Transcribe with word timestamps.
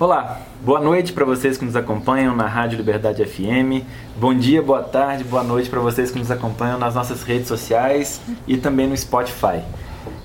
Olá, 0.00 0.40
boa 0.62 0.80
noite 0.80 1.12
para 1.12 1.26
vocês 1.26 1.58
que 1.58 1.64
nos 1.66 1.76
acompanham 1.76 2.34
na 2.34 2.46
Rádio 2.46 2.78
Liberdade 2.78 3.22
FM. 3.22 3.84
Bom 4.16 4.32
dia, 4.32 4.62
boa 4.62 4.82
tarde, 4.82 5.24
boa 5.24 5.44
noite 5.44 5.68
para 5.68 5.78
vocês 5.78 6.10
que 6.10 6.18
nos 6.18 6.30
acompanham 6.30 6.78
nas 6.78 6.94
nossas 6.94 7.22
redes 7.22 7.46
sociais 7.46 8.18
e 8.46 8.56
também 8.56 8.88
no 8.88 8.96
Spotify. 8.96 9.60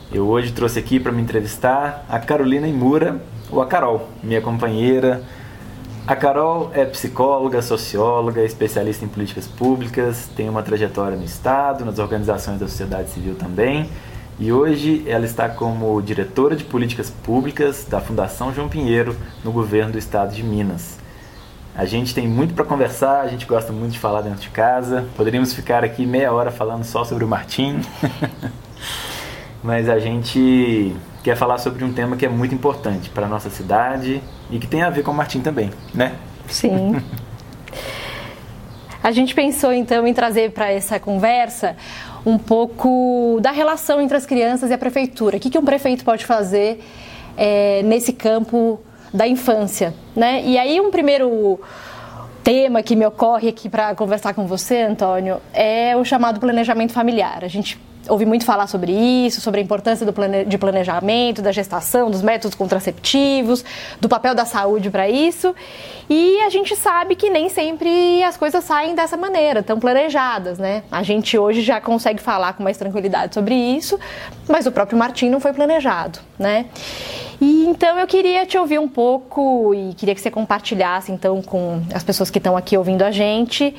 Eu 0.09 0.29
hoje 0.29 0.53
trouxe 0.53 0.79
aqui 0.79 0.97
para 0.97 1.11
me 1.11 1.21
entrevistar 1.21 2.05
a 2.07 2.17
Carolina 2.19 2.65
Imura, 2.65 3.21
ou 3.51 3.61
a 3.61 3.65
Carol, 3.65 4.07
minha 4.23 4.39
companheira. 4.39 5.21
A 6.07 6.16
Carol 6.16 6.71
é 6.73 6.86
psicóloga, 6.86 7.62
socióloga, 7.62 8.46
especialista 8.46 9.04
em 9.04 9.10
políticas 9.10 9.46
públicas, 9.46 10.30
tem 10.38 10.48
uma 10.48 10.64
trajetória 10.64 11.18
no 11.18 11.26
Estado, 11.26 11.84
nas 11.84 12.00
organizações 12.00 12.62
da 12.62 12.68
sociedade 12.70 13.10
civil 13.10 13.36
também 13.36 13.89
e 14.38 14.52
hoje 14.52 15.04
ela 15.07 15.25
está 15.25 15.47
como 15.47 16.01
diretora 16.01 16.55
de 16.55 16.63
políticas 16.63 17.09
públicas 17.09 17.86
da 17.89 18.01
Fundação 18.01 18.54
João 18.54 18.68
Pinheiro 18.68 19.15
no 19.43 19.51
governo 19.51 19.93
do 19.93 19.97
estado 19.97 20.33
de 20.33 20.43
Minas. 20.43 21.00
A 21.73 21.86
gente 21.86 22.14
tem 22.14 22.27
muito 22.27 22.54
para 22.54 22.65
conversar, 22.65 23.21
a 23.21 23.27
gente 23.27 23.46
gosta 23.46 23.71
muito 23.71 23.93
de 23.93 24.00
falar 24.00 24.21
dentro 24.21 24.39
de 24.41 24.50
casa. 24.50 25.05
Poderíamos 25.15 25.54
ficar 25.54 25.83
aqui 25.83 26.05
meia 26.05 26.33
hora 26.33 26.51
falando 26.51 26.83
só 26.83 27.05
sobre 27.05 27.24
o 27.24 27.27
Martim, 27.27 27.79
mas 29.63 29.89
a 29.89 30.00
gente 30.00 30.96
quer 31.24 31.36
falar 31.36 31.57
sobre 31.57 31.83
um 31.83 31.93
tema 31.93 32.17
que 32.17 32.25
é 32.25 32.30
muito 32.30 32.53
importante 32.53 33.09
para 33.09 33.25
a 33.25 33.30
nossa 33.30 33.49
cidade 33.49 34.22
e 34.49 34.59
que 34.59 34.67
tem 34.67 34.83
a 34.83 34.89
ver 34.89 35.03
com 35.03 35.11
o 35.11 35.13
Martim 35.13 35.41
também, 35.41 35.72
né? 35.94 36.13
Sim. 36.47 37.02
A 39.05 39.11
gente 39.11 39.36
pensou 39.36 39.72
então 39.72 40.08
em 40.08 40.16
trazer 40.16 40.49
para 40.49 40.72
essa 40.72 40.99
conversa 40.99 41.75
um 42.25 42.38
pouco 42.38 43.39
da 43.42 43.52
relação 43.52 44.02
entre 44.02 44.17
as 44.17 44.25
crianças 44.25 44.72
e 44.72 44.73
a 44.73 44.78
prefeitura. 44.78 45.38
O 45.38 45.39
que, 45.39 45.50
que 45.50 45.58
um 45.58 45.66
prefeito 45.66 46.03
pode 46.03 46.25
fazer 46.25 46.83
é, 47.38 47.83
nesse 47.83 48.14
campo 48.14 48.80
da 49.14 49.28
infância, 49.28 49.94
né? 50.16 50.42
E 50.44 50.58
aí 50.58 50.81
um 50.81 50.92
primeiro 50.92 51.59
tema 52.44 52.83
que 52.83 52.95
me 52.95 53.06
ocorre 53.06 53.50
aqui 53.50 53.69
para 53.69 53.95
conversar 53.95 54.33
com 54.33 54.45
você, 54.45 54.81
Antônio, 54.81 55.41
é 55.53 55.95
o 55.95 56.03
chamado 56.03 56.39
planejamento 56.39 56.94
familiar. 56.94 57.44
A 57.44 57.47
gente 57.47 57.80
ouvi 58.09 58.25
muito 58.25 58.45
falar 58.45 58.67
sobre 58.67 58.92
isso, 58.92 59.42
sobre 59.42 59.61
a 59.61 59.64
importância 59.64 60.06
do 60.06 60.14
plane... 60.14 60.45
de 60.45 60.58
planejamento, 60.58 61.42
da 61.42 61.52
gestação, 61.52 62.09
dos 62.09 62.22
métodos 62.22 62.56
contraceptivos, 62.56 63.64
do 64.00 64.09
papel 64.09 64.36
da 64.36 64.45
saúde 64.45 64.89
para 64.89 65.09
isso. 65.09 65.56
E 66.09 66.39
a 66.42 66.50
gente 66.50 66.76
sabe 66.76 67.16
que 67.16 67.30
nem 67.30 67.50
sempre 67.50 68.23
as 68.23 68.38
coisas 68.38 68.64
saem 68.64 68.95
dessa 68.95 69.17
maneira, 69.17 69.64
tão 69.64 69.80
planejadas, 69.80 70.58
né? 70.59 70.83
A 70.92 71.02
gente 71.03 71.38
hoje 71.38 71.61
já 71.61 71.81
consegue 71.81 72.22
falar 72.22 72.53
com 72.53 72.64
mais 72.64 72.78
tranquilidade 72.78 73.33
sobre 73.33 73.56
isso, 73.56 74.00
mas 74.48 74.66
o 74.66 74.72
próprio 74.72 74.98
Martim 74.98 75.30
não 75.30 75.39
foi 75.39 75.53
planejado, 75.53 76.20
né? 76.38 76.66
E 77.39 77.66
então 77.66 78.00
eu 78.00 78.08
queria 78.08 78.45
te 78.45 78.58
ouvir 78.58 78.80
um 78.80 78.88
pouco 78.88 79.73
e 79.73 79.94
queria 79.94 80.16
que 80.16 80.22
você 80.22 80.31
compartilhasse 80.31 81.11
então 81.11 81.42
com 81.42 81.81
as 81.94 82.03
pessoas 82.03 82.30
que 82.30 82.38
estão 82.38 82.55
aqui 82.55 82.77
ouvindo 82.77 83.03
a 83.03 83.11
gente 83.11 83.75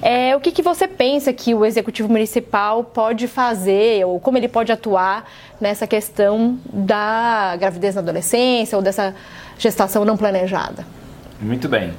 é, 0.00 0.36
o 0.36 0.40
que, 0.40 0.52
que 0.52 0.62
você 0.62 0.86
pensa 0.86 1.32
que 1.32 1.54
o 1.54 1.64
executivo 1.64 2.08
municipal 2.08 2.84
pode 2.84 3.26
fazer 3.26 4.04
ou 4.06 4.20
como 4.20 4.38
ele 4.38 4.48
pode 4.48 4.70
atuar 4.70 5.24
nessa 5.60 5.86
questão 5.86 6.58
da 6.72 7.56
gravidez 7.58 7.94
na 7.94 8.00
adolescência 8.00 8.76
ou 8.76 8.82
dessa 8.82 9.14
gestação 9.58 10.04
não 10.04 10.16
planejada. 10.16 10.86
Muito 11.40 11.68
bem. 11.68 11.92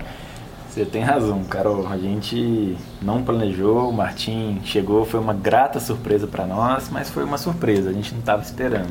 Você 0.69 0.85
tem 0.85 1.01
razão, 1.01 1.43
Carol. 1.43 1.85
A 1.87 1.97
gente 1.97 2.77
não 3.01 3.21
planejou, 3.23 3.89
o 3.89 3.93
Martim 3.93 4.61
chegou, 4.63 5.05
foi 5.05 5.19
uma 5.19 5.33
grata 5.33 5.81
surpresa 5.81 6.25
para 6.25 6.45
nós, 6.45 6.89
mas 6.89 7.09
foi 7.09 7.25
uma 7.25 7.37
surpresa, 7.37 7.89
a 7.89 7.93
gente 7.93 8.13
não 8.13 8.21
estava 8.21 8.41
esperando. 8.41 8.89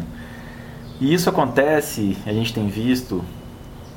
E 1.01 1.15
isso 1.15 1.31
acontece, 1.31 2.15
a 2.27 2.33
gente 2.33 2.53
tem 2.53 2.69
visto 2.69 3.25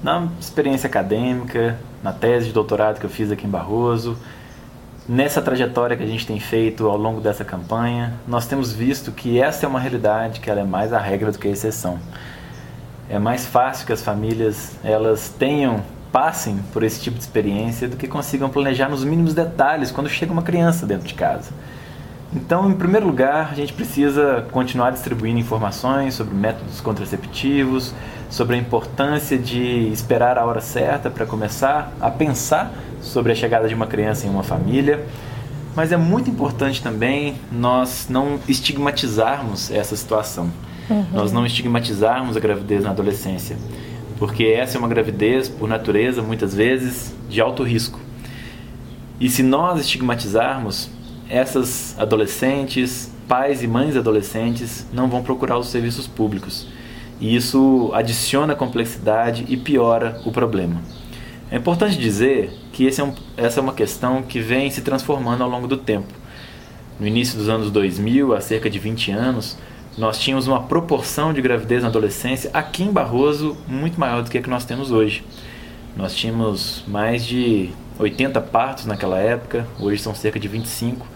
na 0.01 0.29
experiência 0.39 0.87
acadêmica, 0.87 1.77
na 2.01 2.13
tese 2.13 2.47
de 2.47 2.53
doutorado 2.53 2.97
que 2.99 3.05
eu 3.05 3.09
fiz 3.09 3.29
aqui 3.29 3.45
em 3.45 3.49
Barroso, 3.49 4.17
nessa 5.07 5.41
trajetória 5.41 5.97
que 5.97 6.03
a 6.03 6.07
gente 6.07 6.25
tem 6.25 6.39
feito 6.39 6.87
ao 6.87 6.97
longo 6.97 7.19
dessa 7.19 7.43
campanha, 7.43 8.13
nós 8.25 8.45
temos 8.45 8.71
visto 8.71 9.11
que 9.11 9.37
essa 9.37 9.65
é 9.65 9.69
uma 9.69 9.81
realidade, 9.81 10.39
que 10.39 10.49
ela 10.49 10.61
é 10.61 10.63
mais 10.63 10.93
a 10.93 10.97
regra 10.97 11.29
do 11.29 11.37
que 11.37 11.47
a 11.47 11.51
exceção. 11.51 11.99
É 13.09 13.19
mais 13.19 13.45
fácil 13.45 13.85
que 13.85 13.91
as 13.91 14.01
famílias 14.01 14.77
elas 14.81 15.27
tenham 15.27 15.83
passem 16.09 16.59
por 16.71 16.83
esse 16.83 17.01
tipo 17.01 17.17
de 17.17 17.23
experiência 17.23 17.87
do 17.87 17.97
que 17.97 18.07
consigam 18.07 18.49
planejar 18.49 18.87
nos 18.87 19.03
mínimos 19.03 19.33
detalhes 19.33 19.91
quando 19.91 20.07
chega 20.07 20.31
uma 20.31 20.43
criança 20.43 20.85
dentro 20.85 21.07
de 21.07 21.15
casa. 21.15 21.51
Então, 22.35 22.69
em 22.69 22.73
primeiro 22.73 23.05
lugar, 23.05 23.49
a 23.51 23.55
gente 23.55 23.73
precisa 23.73 24.45
continuar 24.51 24.91
distribuindo 24.91 25.39
informações 25.39 26.15
sobre 26.15 26.33
métodos 26.33 26.81
contraceptivos, 26.81 27.93
sobre 28.29 28.55
a 28.55 28.59
importância 28.59 29.37
de 29.37 29.87
esperar 29.89 30.39
a 30.39 30.45
hora 30.45 30.59
certa 30.59 31.11
para 31.11 31.25
começar 31.27 31.93
a 32.01 32.09
pensar 32.09 32.73
sobre 33.01 33.31
a 33.31 33.35
chegada 33.35 33.67
de 33.67 33.75
uma 33.75 33.85
criança 33.85 34.25
em 34.25 34.29
uma 34.29 34.41
família. 34.41 35.05
Mas 35.75 35.91
é 35.91 35.97
muito 35.97 36.29
importante 36.29 36.81
também 36.81 37.35
nós 37.51 38.07
não 38.09 38.39
estigmatizarmos 38.47 39.69
essa 39.69 39.95
situação. 39.95 40.51
Uhum. 40.89 41.05
Nós 41.13 41.31
não 41.31 41.45
estigmatizarmos 41.45 42.35
a 42.35 42.39
gravidez 42.39 42.83
na 42.83 42.89
adolescência. 42.89 43.57
Porque 44.17 44.45
essa 44.45 44.77
é 44.77 44.79
uma 44.79 44.87
gravidez, 44.87 45.47
por 45.49 45.67
natureza, 45.69 46.21
muitas 46.21 46.55
vezes, 46.55 47.13
de 47.29 47.39
alto 47.41 47.63
risco. 47.63 47.99
E 49.19 49.29
se 49.29 49.43
nós 49.43 49.79
estigmatizarmos, 49.79 50.89
essas 51.33 51.95
adolescentes, 51.97 53.11
pais 53.27 53.63
e 53.63 53.67
mães 53.67 53.97
adolescentes 53.97 54.85
não 54.93 55.07
vão 55.07 55.23
procurar 55.23 55.57
os 55.57 55.69
serviços 55.69 56.05
públicos. 56.05 56.67
E 57.19 57.35
isso 57.35 57.89
adiciona 57.91 58.53
complexidade 58.53 59.43
e 59.49 59.57
piora 59.57 60.21
o 60.25 60.31
problema. 60.31 60.79
É 61.49 61.57
importante 61.57 61.97
dizer 61.97 62.51
que 62.71 62.87
é 62.87 63.03
um, 63.03 63.15
essa 63.35 63.59
é 63.59 63.63
uma 63.63 63.73
questão 63.73 64.21
que 64.21 64.39
vem 64.39 64.69
se 64.69 64.81
transformando 64.81 65.43
ao 65.43 65.49
longo 65.49 65.67
do 65.67 65.75
tempo. 65.75 66.13
No 66.99 67.07
início 67.07 67.35
dos 67.35 67.49
anos 67.49 67.71
2000, 67.71 68.35
há 68.35 68.39
cerca 68.39 68.69
de 68.69 68.77
20 68.77 69.11
anos, 69.11 69.57
nós 69.97 70.19
tínhamos 70.19 70.45
uma 70.45 70.61
proporção 70.61 71.33
de 71.33 71.41
gravidez 71.41 71.81
na 71.81 71.89
adolescência 71.89 72.51
aqui 72.53 72.83
em 72.83 72.91
Barroso 72.91 73.57
muito 73.67 73.99
maior 73.99 74.21
do 74.21 74.29
que 74.29 74.37
a 74.37 74.41
que 74.41 74.49
nós 74.49 74.65
temos 74.65 74.91
hoje. 74.91 75.23
Nós 75.97 76.15
tínhamos 76.15 76.83
mais 76.87 77.25
de 77.25 77.71
80 77.97 78.39
partos 78.39 78.85
naquela 78.85 79.17
época, 79.17 79.65
hoje 79.79 79.99
são 79.99 80.13
cerca 80.13 80.39
de 80.39 80.47
25 80.47 81.12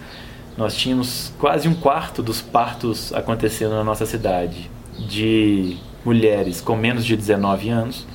nós 0.57 0.75
tínhamos 0.75 1.31
quase 1.39 1.67
um 1.67 1.75
quarto 1.75 2.23
dos 2.23 2.41
partos 2.41 3.13
acontecendo 3.13 3.75
na 3.75 3.83
nossa 3.83 4.05
cidade 4.05 4.69
de 5.07 5.77
mulheres 6.03 6.59
com 6.59 6.75
menos 6.75 7.05
de 7.05 7.15
19 7.15 7.69
anos 7.69 8.07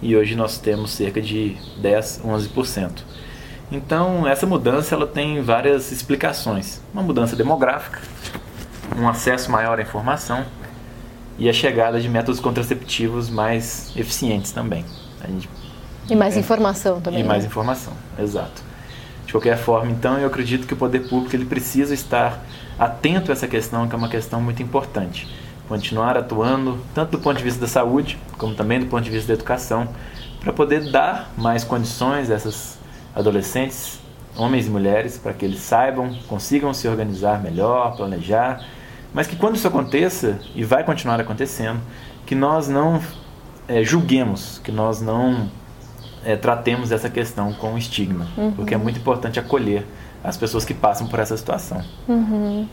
e 0.00 0.16
hoje 0.16 0.36
nós 0.36 0.58
temos 0.58 0.92
cerca 0.92 1.20
de 1.20 1.56
10, 1.78 2.22
11%. 2.24 2.90
Então, 3.70 4.26
essa 4.26 4.46
mudança 4.46 4.94
ela 4.94 5.06
tem 5.06 5.42
várias 5.42 5.90
explicações. 5.90 6.80
Uma 6.94 7.02
mudança 7.02 7.34
demográfica, 7.34 8.00
um 8.96 9.08
acesso 9.08 9.50
maior 9.50 9.78
à 9.78 9.82
informação 9.82 10.44
e 11.36 11.48
a 11.48 11.52
chegada 11.52 12.00
de 12.00 12.08
métodos 12.08 12.40
contraceptivos 12.40 13.28
mais 13.28 13.92
eficientes 13.96 14.52
também. 14.52 14.84
Gente, 15.28 15.48
e 16.08 16.16
mais 16.16 16.36
é, 16.36 16.40
informação 16.40 17.00
também. 17.00 17.20
E 17.20 17.24
mais 17.24 17.42
né? 17.42 17.48
informação, 17.48 17.92
exato. 18.18 18.67
De 19.28 19.32
qualquer 19.32 19.58
forma, 19.58 19.90
então, 19.92 20.18
eu 20.18 20.26
acredito 20.26 20.66
que 20.66 20.72
o 20.72 20.76
poder 20.76 21.06
público 21.06 21.36
ele 21.36 21.44
precisa 21.44 21.92
estar 21.92 22.42
atento 22.78 23.30
a 23.30 23.34
essa 23.34 23.46
questão, 23.46 23.86
que 23.86 23.94
é 23.94 23.98
uma 23.98 24.08
questão 24.08 24.40
muito 24.40 24.62
importante. 24.62 25.28
Continuar 25.68 26.16
atuando, 26.16 26.78
tanto 26.94 27.10
do 27.10 27.18
ponto 27.18 27.36
de 27.36 27.44
vista 27.44 27.60
da 27.60 27.66
saúde, 27.66 28.18
como 28.38 28.54
também 28.54 28.80
do 28.80 28.86
ponto 28.86 29.04
de 29.04 29.10
vista 29.10 29.28
da 29.28 29.34
educação, 29.34 29.86
para 30.40 30.50
poder 30.50 30.90
dar 30.90 31.30
mais 31.36 31.62
condições 31.62 32.30
a 32.30 32.34
essas 32.36 32.78
adolescentes, 33.14 34.00
homens 34.34 34.66
e 34.66 34.70
mulheres, 34.70 35.18
para 35.18 35.34
que 35.34 35.44
eles 35.44 35.60
saibam, 35.60 36.16
consigam 36.26 36.72
se 36.72 36.88
organizar 36.88 37.42
melhor, 37.42 37.98
planejar, 37.98 38.64
mas 39.12 39.26
que 39.26 39.36
quando 39.36 39.56
isso 39.56 39.68
aconteça, 39.68 40.40
e 40.54 40.64
vai 40.64 40.82
continuar 40.84 41.20
acontecendo, 41.20 41.82
que 42.24 42.34
nós 42.34 42.66
não 42.66 42.98
é, 43.68 43.84
julguemos, 43.84 44.58
que 44.64 44.72
nós 44.72 45.02
não 45.02 45.50
é, 46.28 46.36
tratemos 46.36 46.92
essa 46.92 47.08
questão 47.08 47.54
com 47.54 47.78
estigma, 47.78 48.28
uhum. 48.36 48.52
porque 48.52 48.74
é 48.74 48.76
muito 48.76 48.98
importante 48.98 49.40
acolher 49.40 49.86
as 50.22 50.36
pessoas 50.36 50.62
que 50.62 50.74
passam 50.74 51.06
por 51.06 51.18
essa 51.18 51.34
situação. 51.34 51.82
Uhum. 52.06 52.68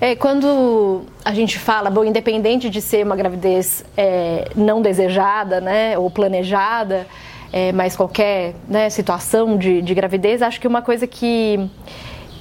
É, 0.00 0.16
quando 0.16 1.02
a 1.22 1.34
gente 1.34 1.58
fala, 1.58 1.90
bom, 1.90 2.04
independente 2.04 2.70
de 2.70 2.80
ser 2.80 3.04
uma 3.04 3.16
gravidez 3.16 3.84
é, 3.94 4.50
não 4.56 4.80
desejada, 4.80 5.60
né, 5.60 5.98
ou 5.98 6.10
planejada, 6.10 7.06
é, 7.52 7.70
mas 7.70 7.94
qualquer 7.94 8.54
né, 8.66 8.88
situação 8.88 9.58
de, 9.58 9.82
de 9.82 9.94
gravidez, 9.94 10.40
acho 10.40 10.58
que 10.58 10.66
uma 10.66 10.80
coisa 10.80 11.06
que, 11.06 11.68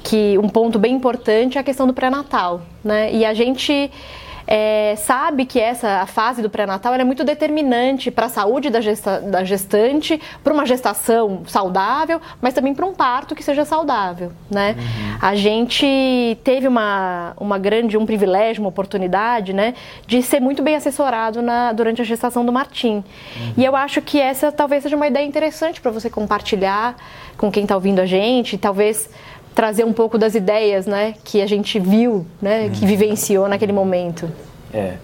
que 0.05 0.37
um 0.37 0.47
ponto 0.47 0.79
bem 0.79 0.95
importante 0.95 1.57
é 1.57 1.61
a 1.61 1.63
questão 1.65 1.85
do 1.85 1.93
pré-natal, 1.93 2.61
né? 2.81 3.13
E 3.13 3.25
a 3.25 3.33
gente 3.33 3.91
é, 4.45 4.95
sabe 4.97 5.45
que 5.45 5.59
essa 5.59 6.01
a 6.01 6.05
fase 6.05 6.41
do 6.41 6.49
pré-natal 6.49 6.93
é 6.93 7.03
muito 7.03 7.23
determinante 7.23 8.11
para 8.11 8.25
a 8.27 8.29
saúde 8.29 8.69
da, 8.69 8.81
gesta, 8.81 9.19
da 9.19 9.43
gestante, 9.43 10.19
para 10.43 10.53
uma 10.53 10.65
gestação 10.65 11.43
saudável, 11.47 12.21
mas 12.41 12.53
também 12.53 12.73
para 12.73 12.85
um 12.85 12.93
parto 12.93 13.35
que 13.35 13.43
seja 13.43 13.65
saudável, 13.65 14.31
né? 14.49 14.75
Uhum. 14.77 15.17
A 15.21 15.35
gente 15.35 16.37
teve 16.43 16.67
uma, 16.67 17.33
uma 17.39 17.57
grande, 17.57 17.97
um 17.97 18.05
privilégio, 18.05 18.61
uma 18.61 18.69
oportunidade, 18.69 19.53
né, 19.53 19.73
de 20.05 20.21
ser 20.21 20.39
muito 20.39 20.61
bem 20.61 20.75
assessorado 20.75 21.41
na, 21.41 21.71
durante 21.71 22.01
a 22.01 22.05
gestação 22.05 22.45
do 22.45 22.51
Martim. 22.51 22.95
Uhum. 22.95 23.53
E 23.57 23.65
eu 23.65 23.75
acho 23.75 24.01
que 24.01 24.19
essa 24.19 24.51
talvez 24.51 24.83
seja 24.83 24.95
uma 24.95 25.07
ideia 25.07 25.25
interessante 25.25 25.79
para 25.79 25.91
você 25.91 26.09
compartilhar 26.09 26.95
com 27.37 27.51
quem 27.51 27.63
está 27.63 27.75
ouvindo 27.75 27.99
a 27.99 28.05
gente, 28.05 28.57
talvez 28.57 29.09
trazer 29.53 29.85
um 29.85 29.93
pouco 29.93 30.17
das 30.17 30.35
ideias, 30.35 30.85
né, 30.85 31.13
que 31.23 31.41
a 31.41 31.47
gente 31.47 31.79
viu, 31.79 32.25
né, 32.41 32.69
que 32.69 32.81
uhum. 32.81 32.87
vivenciou 32.87 33.47
naquele 33.47 33.73
momento. 33.73 34.29
É. 34.73 34.95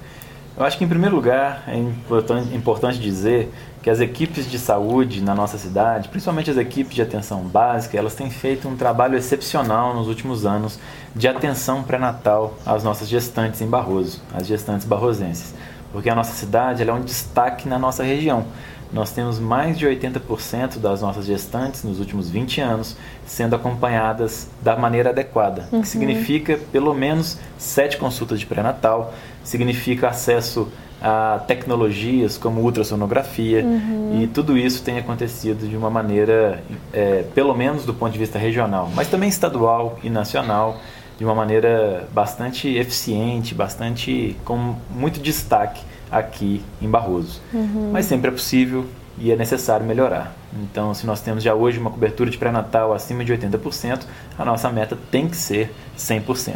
Eu 0.57 0.65
acho 0.65 0.77
que, 0.77 0.83
em 0.83 0.89
primeiro 0.89 1.15
lugar, 1.15 1.63
é 1.67 1.77
importante, 1.77 2.53
importante 2.53 2.99
dizer 2.99 3.49
que 3.81 3.89
as 3.89 4.01
equipes 4.01 4.49
de 4.49 4.59
saúde 4.59 5.21
na 5.21 5.33
nossa 5.33 5.57
cidade, 5.57 6.09
principalmente 6.09 6.51
as 6.51 6.57
equipes 6.57 6.93
de 6.93 7.01
atenção 7.01 7.43
básica, 7.43 7.97
elas 7.97 8.13
têm 8.13 8.29
feito 8.29 8.67
um 8.67 8.75
trabalho 8.75 9.17
excepcional 9.17 9.93
nos 9.93 10.07
últimos 10.07 10.45
anos 10.45 10.77
de 11.15 11.27
atenção 11.27 11.81
pré-natal 11.83 12.55
às 12.65 12.83
nossas 12.83 13.07
gestantes 13.07 13.61
em 13.61 13.67
Barroso, 13.67 14.21
as 14.33 14.45
gestantes 14.47 14.85
barrosenses. 14.85 15.55
Porque 15.93 16.09
a 16.09 16.15
nossa 16.15 16.33
cidade 16.33 16.87
é 16.87 16.93
um 16.93 17.01
destaque 17.01 17.67
na 17.67 17.79
nossa 17.79 18.03
região 18.03 18.45
nós 18.91 19.11
temos 19.11 19.39
mais 19.39 19.77
de 19.77 19.85
80% 19.85 20.79
das 20.79 21.01
nossas 21.01 21.25
gestantes 21.25 21.83
nos 21.83 21.99
últimos 21.99 22.29
20 22.29 22.61
anos 22.61 22.95
sendo 23.25 23.55
acompanhadas 23.55 24.47
da 24.61 24.75
maneira 24.75 25.11
adequada, 25.11 25.69
uhum. 25.71 25.81
que 25.81 25.87
significa 25.87 26.59
pelo 26.71 26.93
menos 26.93 27.37
sete 27.57 27.97
consultas 27.97 28.39
de 28.39 28.45
pré-natal, 28.45 29.13
significa 29.43 30.09
acesso 30.09 30.67
a 31.01 31.41
tecnologias 31.47 32.37
como 32.37 32.61
ultrassonografia 32.61 33.63
uhum. 33.63 34.21
e 34.21 34.27
tudo 34.27 34.57
isso 34.57 34.83
tem 34.83 34.97
acontecido 34.97 35.67
de 35.67 35.77
uma 35.77 35.89
maneira, 35.89 36.61
é, 36.91 37.23
pelo 37.33 37.55
menos 37.55 37.85
do 37.85 37.93
ponto 37.93 38.11
de 38.11 38.19
vista 38.19 38.37
regional, 38.37 38.91
mas 38.93 39.07
também 39.07 39.29
estadual 39.29 39.97
e 40.03 40.09
nacional, 40.09 40.77
de 41.17 41.23
uma 41.23 41.35
maneira 41.35 42.07
bastante 42.13 42.67
eficiente, 42.75 43.53
bastante 43.53 44.35
com 44.43 44.75
muito 44.89 45.19
destaque 45.19 45.81
aqui 46.11 46.63
em 46.81 46.89
Barroso. 46.89 47.41
Uhum. 47.53 47.89
Mas 47.91 48.05
sempre 48.05 48.29
é 48.29 48.31
possível 48.31 48.85
e 49.17 49.31
é 49.31 49.35
necessário 49.35 49.85
melhorar. 49.85 50.33
Então, 50.63 50.93
se 50.93 51.05
nós 51.05 51.21
temos 51.21 51.43
já 51.43 51.53
hoje 51.53 51.79
uma 51.79 51.91
cobertura 51.91 52.29
de 52.29 52.37
pré-natal 52.37 52.93
acima 52.93 53.23
de 53.23 53.33
80%, 53.33 54.03
a 54.37 54.45
nossa 54.45 54.69
meta 54.69 54.97
tem 55.11 55.27
que 55.27 55.37
ser 55.37 55.73
100%. 55.97 56.55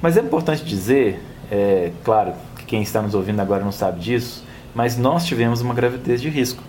Mas 0.00 0.16
é 0.16 0.20
importante 0.20 0.64
dizer, 0.64 1.20
é, 1.50 1.90
claro, 2.04 2.32
que 2.56 2.64
quem 2.64 2.82
está 2.82 3.02
nos 3.02 3.14
ouvindo 3.14 3.40
agora 3.40 3.64
não 3.64 3.72
sabe 3.72 4.00
disso, 4.00 4.44
mas 4.74 4.96
nós 4.96 5.26
tivemos 5.26 5.60
uma 5.60 5.74
gravidez 5.74 6.22
de 6.22 6.28
risco. 6.28 6.62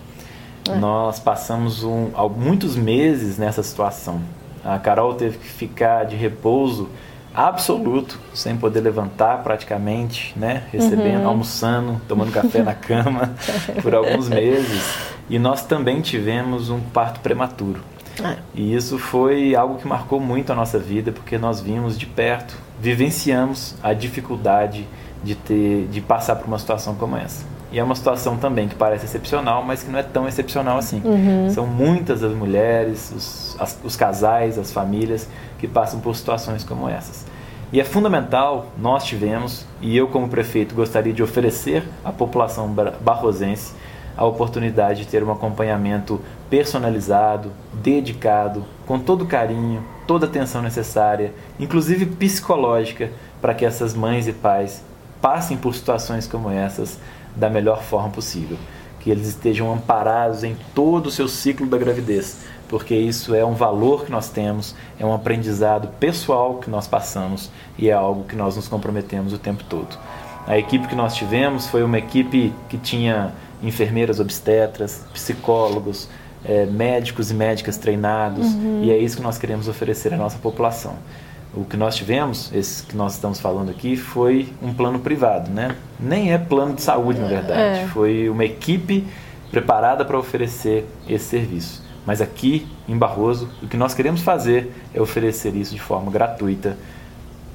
É. 0.68 0.74
Nós 0.74 1.20
passamos 1.20 1.84
um, 1.84 2.10
muitos 2.36 2.76
meses 2.76 3.38
nessa 3.38 3.62
situação. 3.62 4.20
A 4.64 4.78
Carol 4.78 5.14
teve 5.14 5.38
que 5.38 5.46
ficar 5.46 6.04
de 6.04 6.16
repouso 6.16 6.88
absoluto, 7.34 8.18
sem 8.34 8.56
poder 8.56 8.80
levantar 8.80 9.42
praticamente, 9.42 10.32
né? 10.36 10.64
Recebendo, 10.72 11.22
uhum. 11.22 11.28
almoçando, 11.28 12.00
tomando 12.08 12.32
café 12.32 12.62
na 12.62 12.74
cama 12.74 13.34
por 13.82 13.94
alguns 13.94 14.28
meses. 14.28 14.82
E 15.28 15.38
nós 15.38 15.64
também 15.64 16.00
tivemos 16.00 16.70
um 16.70 16.80
parto 16.80 17.20
prematuro. 17.20 17.80
É. 18.22 18.36
E 18.54 18.74
isso 18.74 18.98
foi 18.98 19.54
algo 19.54 19.76
que 19.76 19.86
marcou 19.86 20.20
muito 20.20 20.52
a 20.52 20.54
nossa 20.54 20.78
vida, 20.78 21.12
porque 21.12 21.38
nós 21.38 21.60
vimos 21.60 21.98
de 21.98 22.06
perto, 22.06 22.54
vivenciamos 22.80 23.74
a 23.82 23.92
dificuldade 23.92 24.86
de 25.22 25.34
ter, 25.34 25.86
de 25.86 26.00
passar 26.00 26.36
por 26.36 26.46
uma 26.46 26.58
situação 26.58 26.94
como 26.94 27.16
essa. 27.16 27.44
E 27.72 27.78
é 27.78 27.84
uma 27.84 27.94
situação 27.94 28.36
também 28.36 28.66
que 28.66 28.74
parece 28.74 29.04
excepcional, 29.04 29.62
mas 29.64 29.84
que 29.84 29.90
não 29.90 29.98
é 29.98 30.02
tão 30.02 30.26
excepcional 30.26 30.78
assim. 30.78 31.00
Uhum. 31.04 31.50
São 31.50 31.66
muitas 31.66 32.24
as 32.24 32.34
mulheres, 32.34 33.12
os, 33.14 33.56
as, 33.60 33.78
os 33.84 33.94
casais, 33.94 34.58
as 34.58 34.72
famílias 34.72 35.28
que 35.60 35.68
passam 35.68 36.00
por 36.00 36.16
situações 36.16 36.64
como 36.64 36.88
essas. 36.88 37.26
E 37.72 37.80
é 37.80 37.84
fundamental, 37.84 38.66
nós 38.78 39.04
tivemos, 39.04 39.64
e 39.80 39.96
eu 39.96 40.08
como 40.08 40.28
prefeito 40.28 40.74
gostaria 40.74 41.12
de 41.12 41.22
oferecer 41.22 41.84
à 42.04 42.10
população 42.10 42.74
barrosense 43.00 43.74
a 44.16 44.24
oportunidade 44.24 45.02
de 45.02 45.06
ter 45.06 45.22
um 45.22 45.30
acompanhamento 45.30 46.20
personalizado, 46.48 47.52
dedicado, 47.72 48.64
com 48.86 48.98
todo 48.98 49.24
carinho, 49.24 49.84
toda 50.06 50.26
a 50.26 50.28
atenção 50.28 50.62
necessária, 50.62 51.32
inclusive 51.60 52.06
psicológica, 52.06 53.10
para 53.40 53.54
que 53.54 53.64
essas 53.64 53.94
mães 53.94 54.26
e 54.26 54.32
pais 54.32 54.82
passem 55.20 55.56
por 55.56 55.74
situações 55.74 56.26
como 56.26 56.50
essas 56.50 56.98
da 57.36 57.48
melhor 57.48 57.82
forma 57.82 58.10
possível. 58.10 58.56
Que 59.00 59.10
eles 59.10 59.26
estejam 59.28 59.72
amparados 59.72 60.44
em 60.44 60.56
todo 60.74 61.06
o 61.06 61.10
seu 61.10 61.26
ciclo 61.26 61.66
da 61.66 61.76
gravidez, 61.78 62.38
porque 62.68 62.94
isso 62.94 63.34
é 63.34 63.44
um 63.44 63.54
valor 63.54 64.04
que 64.04 64.12
nós 64.12 64.28
temos, 64.28 64.74
é 64.98 65.04
um 65.04 65.12
aprendizado 65.12 65.88
pessoal 65.98 66.58
que 66.58 66.70
nós 66.70 66.86
passamos 66.86 67.50
e 67.78 67.88
é 67.88 67.92
algo 67.92 68.24
que 68.24 68.36
nós 68.36 68.56
nos 68.56 68.68
comprometemos 68.68 69.32
o 69.32 69.38
tempo 69.38 69.64
todo. 69.64 69.98
A 70.46 70.58
equipe 70.58 70.86
que 70.86 70.94
nós 70.94 71.14
tivemos 71.14 71.66
foi 71.66 71.82
uma 71.82 71.98
equipe 71.98 72.52
que 72.68 72.78
tinha 72.78 73.32
enfermeiras 73.62 74.20
obstetras, 74.20 75.04
psicólogos, 75.12 76.08
é, 76.44 76.66
médicos 76.66 77.30
e 77.30 77.34
médicas 77.34 77.76
treinados, 77.76 78.46
uhum. 78.54 78.82
e 78.82 78.90
é 78.90 78.96
isso 78.96 79.16
que 79.16 79.22
nós 79.22 79.38
queremos 79.38 79.68
oferecer 79.68 80.14
à 80.14 80.16
nossa 80.16 80.38
população. 80.38 80.94
O 81.52 81.64
que 81.64 81.76
nós 81.76 81.96
tivemos, 81.96 82.52
esse 82.52 82.84
que 82.84 82.96
nós 82.96 83.14
estamos 83.14 83.40
falando 83.40 83.70
aqui, 83.70 83.96
foi 83.96 84.48
um 84.62 84.72
plano 84.72 85.00
privado, 85.00 85.50
né? 85.50 85.76
Nem 85.98 86.32
é 86.32 86.38
plano 86.38 86.74
de 86.74 86.82
saúde, 86.82 87.20
na 87.20 87.26
verdade. 87.26 87.80
É. 87.80 87.86
Foi 87.88 88.28
uma 88.28 88.44
equipe 88.44 89.04
preparada 89.50 90.04
para 90.04 90.16
oferecer 90.16 90.86
esse 91.08 91.24
serviço. 91.24 91.82
Mas 92.06 92.20
aqui 92.20 92.68
em 92.88 92.96
Barroso, 92.96 93.48
o 93.62 93.66
que 93.66 93.76
nós 93.76 93.94
queremos 93.94 94.22
fazer 94.22 94.72
é 94.94 95.00
oferecer 95.00 95.54
isso 95.56 95.74
de 95.74 95.80
forma 95.80 96.10
gratuita, 96.10 96.76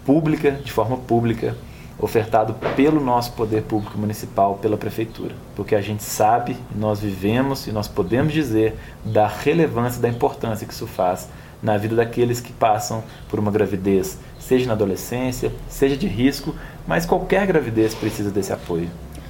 pública, 0.06 0.52
de 0.52 0.72
forma 0.72 0.98
pública, 0.98 1.56
ofertado 1.98 2.54
pelo 2.76 3.00
nosso 3.00 3.32
poder 3.32 3.64
público 3.64 3.98
municipal, 3.98 4.56
pela 4.62 4.78
prefeitura, 4.78 5.34
porque 5.56 5.76
a 5.76 5.82
gente 5.82 6.04
sabe, 6.04 6.58
nós 6.76 7.00
vivemos 7.00 7.68
e 7.68 7.72
nós 7.72 7.88
podemos 7.88 8.34
dizer 8.34 8.76
da 9.04 9.28
relevância, 9.28 10.02
da 10.02 10.10
importância 10.10 10.68
que 10.68 10.74
isso 10.74 10.86
faz 10.86 11.30
na 11.62 11.78
vida 11.78 11.96
daqueles 11.96 12.40
que 12.40 12.54
passam 12.54 13.04
por 13.30 13.40
uma 13.40 13.52
gravidez, 13.52 14.18
seja 14.40 14.68
na 14.68 14.74
adolescência, 14.74 15.52
seja 15.68 15.98
de 15.98 16.08
risco, 16.08 16.56
mas 16.88 17.06
qualquer 17.06 17.46
gravidez 17.48 17.94
precisa 17.94 18.30
desse 18.30 18.54
apoio. 18.54 18.90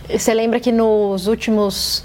Você 0.09 0.33
lembra 0.33 0.59
que 0.59 0.71
nos 0.71 1.27
últimos 1.27 2.03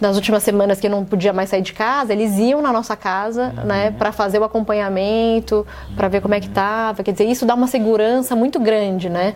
nas 0.00 0.14
últimas 0.14 0.42
semanas 0.42 0.78
que 0.78 0.86
eu 0.86 0.90
não 0.90 1.04
podia 1.04 1.32
mais 1.32 1.50
sair 1.50 1.62
de 1.62 1.72
casa, 1.72 2.12
eles 2.12 2.38
iam 2.38 2.62
na 2.62 2.72
nossa 2.72 2.96
casa, 2.96 3.52
uhum. 3.56 3.64
né, 3.64 3.90
para 3.90 4.12
fazer 4.12 4.38
o 4.38 4.44
acompanhamento, 4.44 5.66
para 5.96 6.06
ver 6.06 6.20
como 6.20 6.34
é 6.34 6.40
que 6.40 6.46
estava. 6.46 7.02
Quer 7.02 7.12
dizer, 7.12 7.24
isso 7.24 7.44
dá 7.44 7.54
uma 7.54 7.66
segurança 7.66 8.36
muito 8.36 8.60
grande, 8.60 9.08
né? 9.08 9.34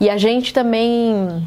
E 0.00 0.08
a 0.08 0.16
gente 0.16 0.54
também 0.54 1.46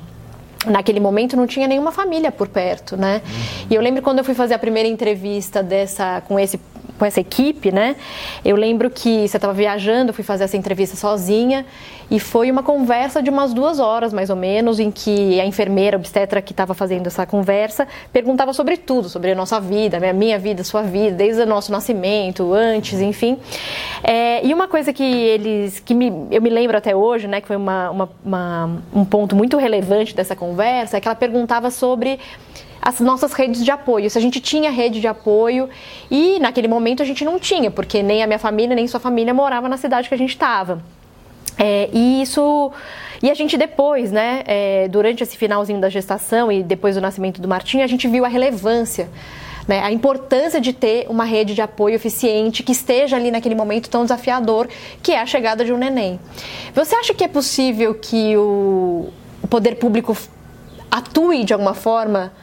naquele 0.67 0.99
momento 0.99 1.35
não 1.35 1.47
tinha 1.47 1.67
nenhuma 1.67 1.91
família 1.91 2.31
por 2.31 2.47
perto, 2.47 2.95
né? 2.95 3.21
Uhum. 3.25 3.67
E 3.71 3.75
eu 3.75 3.81
lembro 3.81 4.01
quando 4.03 4.19
eu 4.19 4.23
fui 4.23 4.35
fazer 4.35 4.53
a 4.53 4.59
primeira 4.59 4.87
entrevista 4.87 5.63
dessa 5.63 6.21
com 6.27 6.39
esse 6.39 6.59
com 7.01 7.05
essa 7.07 7.19
equipe, 7.19 7.71
né? 7.71 7.95
Eu 8.45 8.55
lembro 8.55 8.87
que 8.91 9.27
você 9.27 9.35
estava 9.35 9.53
viajando, 9.53 10.13
fui 10.13 10.23
fazer 10.23 10.43
essa 10.43 10.55
entrevista 10.55 10.95
sozinha 10.95 11.65
e 12.11 12.19
foi 12.19 12.51
uma 12.51 12.61
conversa 12.61 13.23
de 13.23 13.29
umas 13.31 13.55
duas 13.55 13.79
horas, 13.79 14.13
mais 14.13 14.29
ou 14.29 14.35
menos, 14.35 14.79
em 14.79 14.91
que 14.91 15.41
a 15.41 15.45
enfermeira 15.45 15.97
obstetra 15.97 16.43
que 16.43 16.53
estava 16.53 16.75
fazendo 16.75 17.07
essa 17.07 17.25
conversa 17.25 17.87
perguntava 18.13 18.53
sobre 18.53 18.77
tudo, 18.77 19.09
sobre 19.09 19.31
a 19.31 19.35
nossa 19.35 19.59
vida, 19.59 19.97
a 19.97 20.13
minha 20.13 20.37
vida, 20.37 20.63
sua 20.63 20.83
vida, 20.83 21.15
desde 21.15 21.41
o 21.41 21.45
nosso 21.47 21.71
nascimento, 21.71 22.53
antes, 22.53 23.01
enfim. 23.01 23.39
É, 24.03 24.45
e 24.45 24.53
uma 24.53 24.67
coisa 24.67 24.93
que 24.93 25.03
eles, 25.03 25.79
que 25.79 25.95
me, 25.95 26.27
eu 26.29 26.39
me 26.39 26.51
lembro 26.51 26.77
até 26.77 26.95
hoje, 26.95 27.27
né, 27.27 27.41
que 27.41 27.47
foi 27.47 27.55
uma, 27.55 27.89
uma, 27.89 28.09
uma, 28.23 28.81
um 28.93 29.03
ponto 29.03 29.35
muito 29.35 29.57
relevante 29.57 30.15
dessa 30.15 30.35
conversa, 30.35 30.97
é 30.97 31.01
que 31.01 31.07
ela 31.07 31.15
perguntava 31.15 31.71
sobre 31.71 32.19
as 32.81 32.99
nossas 32.99 33.33
redes 33.33 33.63
de 33.63 33.69
apoio, 33.69 34.09
se 34.09 34.17
a 34.17 34.21
gente 34.21 34.39
tinha 34.39 34.71
rede 34.71 34.99
de 34.99 35.07
apoio 35.07 35.69
e 36.09 36.39
naquele 36.39 36.67
momento 36.67 37.03
a 37.03 37.05
gente 37.05 37.23
não 37.23 37.37
tinha, 37.39 37.69
porque 37.69 38.01
nem 38.01 38.23
a 38.23 38.27
minha 38.27 38.39
família 38.39 38.75
nem 38.75 38.87
sua 38.87 38.99
família 38.99 39.33
morava 39.33 39.69
na 39.69 39.77
cidade 39.77 40.09
que 40.09 40.15
a 40.15 40.17
gente 40.17 40.31
estava. 40.31 40.81
É, 41.57 41.89
e 41.93 42.21
isso 42.21 42.71
e 43.21 43.29
a 43.29 43.33
gente 43.35 43.55
depois, 43.55 44.11
né, 44.11 44.41
é, 44.47 44.87
durante 44.87 45.21
esse 45.21 45.37
finalzinho 45.37 45.79
da 45.79 45.89
gestação 45.89 46.51
e 46.51 46.63
depois 46.63 46.95
do 46.95 47.01
nascimento 47.01 47.39
do 47.39 47.47
Martim, 47.47 47.81
a 47.81 47.87
gente 47.87 48.07
viu 48.07 48.25
a 48.25 48.27
relevância 48.27 49.09
né, 49.67 49.79
a 49.83 49.91
importância 49.91 50.59
de 50.59 50.73
ter 50.73 51.05
uma 51.07 51.23
rede 51.23 51.53
de 51.53 51.61
apoio 51.61 51.95
eficiente 51.95 52.63
que 52.63 52.71
esteja 52.71 53.15
ali 53.15 53.31
naquele 53.31 53.55
momento 53.55 53.89
tão 53.89 54.03
desafiador 54.03 54.67
que 55.01 55.11
é 55.11 55.21
a 55.21 55.25
chegada 55.25 55.63
de 55.63 55.71
um 55.71 55.77
neném. 55.77 56.19
Você 56.73 56.95
acha 56.95 57.13
que 57.13 57.23
é 57.23 57.27
possível 57.27 57.93
que 57.93 58.35
o 58.35 59.09
poder 59.49 59.75
público 59.75 60.17
atue 60.89 61.43
de 61.43 61.53
alguma 61.53 61.73
forma 61.73 62.33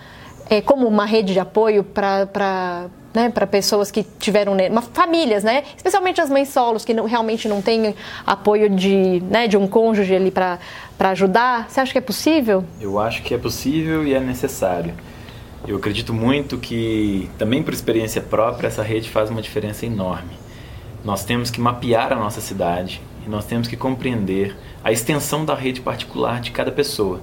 é, 0.48 0.60
como 0.60 0.86
uma 0.86 1.04
rede 1.04 1.32
de 1.32 1.40
apoio 1.40 1.84
para 1.84 2.88
né, 3.14 3.30
para 3.30 3.46
pessoas 3.46 3.90
que 3.90 4.04
tiveram 4.18 4.54
famílias, 4.92 5.42
né, 5.42 5.64
especialmente 5.76 6.20
as 6.20 6.30
mães 6.30 6.48
solos 6.50 6.84
que 6.84 6.92
não, 6.92 7.06
realmente 7.06 7.48
não 7.48 7.60
têm 7.62 7.94
apoio 8.26 8.68
de, 8.68 9.22
né, 9.28 9.48
de 9.48 9.56
um 9.56 9.66
cônjuge 9.66 10.14
ali 10.14 10.30
para 10.30 10.58
ajudar. 11.00 11.68
Você 11.68 11.80
acha 11.80 11.92
que 11.92 11.98
é 11.98 12.02
possível? 12.02 12.64
Eu 12.80 12.98
acho 12.98 13.22
que 13.22 13.34
é 13.34 13.38
possível 13.38 14.06
e 14.06 14.14
é 14.14 14.20
necessário. 14.20 14.94
Eu 15.66 15.76
acredito 15.76 16.14
muito 16.14 16.58
que, 16.58 17.28
também 17.36 17.62
por 17.62 17.74
experiência 17.74 18.20
própria, 18.22 18.68
essa 18.68 18.82
rede 18.82 19.08
faz 19.08 19.30
uma 19.30 19.42
diferença 19.42 19.84
enorme. 19.84 20.30
Nós 21.04 21.24
temos 21.24 21.50
que 21.50 21.60
mapear 21.60 22.12
a 22.12 22.16
nossa 22.16 22.40
cidade 22.40 23.00
e 23.26 23.28
nós 23.28 23.44
temos 23.44 23.66
que 23.66 23.76
compreender 23.76 24.56
a 24.84 24.92
extensão 24.92 25.44
da 25.44 25.54
rede 25.54 25.80
particular 25.80 26.40
de 26.40 26.50
cada 26.50 26.70
pessoa. 26.70 27.20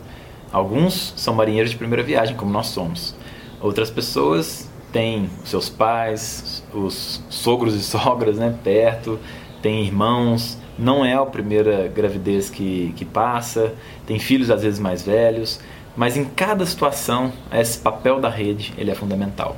Alguns 0.52 1.14
são 1.18 1.34
marinheiros 1.34 1.72
de 1.72 1.78
primeira 1.78 2.04
viagem, 2.04 2.36
como 2.36 2.52
nós 2.52 2.68
somos. 2.68 3.16
Outras 3.62 3.90
pessoas 3.90 4.70
têm 4.92 5.30
seus 5.44 5.70
pais, 5.70 6.64
os 6.74 7.22
sogros 7.30 7.76
e 7.76 7.82
sogras 7.84 8.38
né, 8.38 8.56
perto, 8.64 9.20
têm 9.62 9.84
irmãos, 9.84 10.58
não 10.78 11.06
é 11.06 11.14
a 11.14 11.26
primeira 11.26 11.88
gravidez 11.88 12.50
que, 12.50 12.94
que 12.96 13.06
passa, 13.06 13.74
tem 14.06 14.20
filhos 14.20 14.50
às 14.50 14.62
vezes 14.62 14.80
mais 14.80 15.04
velhos. 15.04 15.60
Mas 15.96 16.18
em 16.18 16.26
cada 16.26 16.66
situação, 16.66 17.32
esse 17.54 17.78
papel 17.78 18.20
da 18.20 18.30
rede 18.30 18.74
ele 18.78 18.92
é 18.92 18.96
fundamental. 18.96 19.56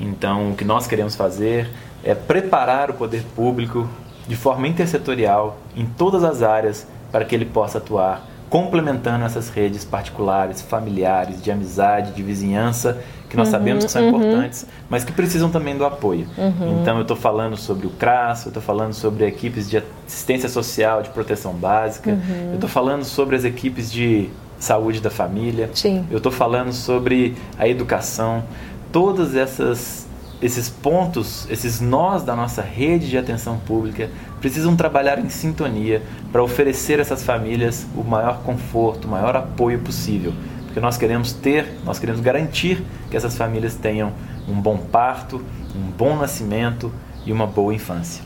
Então, 0.00 0.52
o 0.52 0.56
que 0.56 0.64
nós 0.64 0.86
queremos 0.86 1.14
fazer 1.14 1.68
é 2.02 2.14
preparar 2.14 2.90
o 2.90 2.94
poder 2.94 3.22
público 3.34 3.88
de 4.26 4.36
forma 4.36 4.66
intersetorial 4.66 5.58
em 5.76 5.86
todas 5.86 6.24
as 6.24 6.42
áreas 6.42 6.86
para 7.12 7.24
que 7.24 7.34
ele 7.34 7.44
possa 7.44 7.78
atuar 7.78 8.26
complementando 8.48 9.24
essas 9.24 9.48
redes 9.48 9.84
particulares, 9.84 10.62
familiares, 10.62 11.42
de 11.42 11.50
amizade, 11.50 12.12
de 12.12 12.22
vizinhança, 12.22 12.98
que 13.28 13.36
nós 13.36 13.48
uhum, 13.48 13.52
sabemos 13.52 13.84
que 13.84 13.90
são 13.90 14.02
uhum. 14.02 14.08
importantes, 14.08 14.66
mas 14.88 15.04
que 15.04 15.12
precisam 15.12 15.50
também 15.50 15.76
do 15.76 15.84
apoio. 15.84 16.26
Uhum. 16.38 16.80
Então, 16.80 16.96
eu 16.96 17.02
estou 17.02 17.16
falando 17.16 17.56
sobre 17.56 17.86
o 17.86 17.90
CRAS, 17.90 18.44
eu 18.44 18.50
estou 18.50 18.62
falando 18.62 18.92
sobre 18.92 19.26
equipes 19.26 19.68
de 19.68 19.82
assistência 20.06 20.48
social, 20.48 21.02
de 21.02 21.10
proteção 21.10 21.52
básica, 21.52 22.10
uhum. 22.10 22.48
eu 22.50 22.54
estou 22.54 22.70
falando 22.70 23.04
sobre 23.04 23.34
as 23.34 23.44
equipes 23.44 23.90
de 23.90 24.30
saúde 24.58 25.00
da 25.00 25.10
família. 25.10 25.70
Sim. 25.74 26.06
Eu 26.10 26.18
estou 26.18 26.32
falando 26.32 26.72
sobre 26.72 27.36
a 27.58 27.68
educação. 27.68 28.44
Todos 28.92 29.34
essas, 29.34 30.05
esses 30.40 30.68
pontos, 30.68 31.46
esses 31.50 31.80
nós 31.80 32.22
da 32.22 32.36
nossa 32.36 32.60
rede 32.60 33.08
de 33.08 33.16
atenção 33.16 33.58
pública 33.58 34.10
precisam 34.40 34.76
trabalhar 34.76 35.18
em 35.18 35.28
sintonia 35.28 36.02
para 36.30 36.42
oferecer 36.42 36.98
a 36.98 37.02
essas 37.02 37.22
famílias 37.22 37.86
o 37.96 38.02
maior 38.02 38.42
conforto, 38.42 39.06
o 39.06 39.10
maior 39.10 39.34
apoio 39.34 39.78
possível. 39.78 40.32
Porque 40.64 40.80
nós 40.80 40.98
queremos 40.98 41.32
ter, 41.32 41.66
nós 41.84 41.98
queremos 41.98 42.20
garantir 42.20 42.84
que 43.10 43.16
essas 43.16 43.36
famílias 43.36 43.74
tenham 43.74 44.12
um 44.46 44.60
bom 44.60 44.76
parto, 44.76 45.42
um 45.74 45.90
bom 45.96 46.16
nascimento 46.16 46.92
e 47.24 47.32
uma 47.32 47.46
boa 47.46 47.74
infância. 47.74 48.25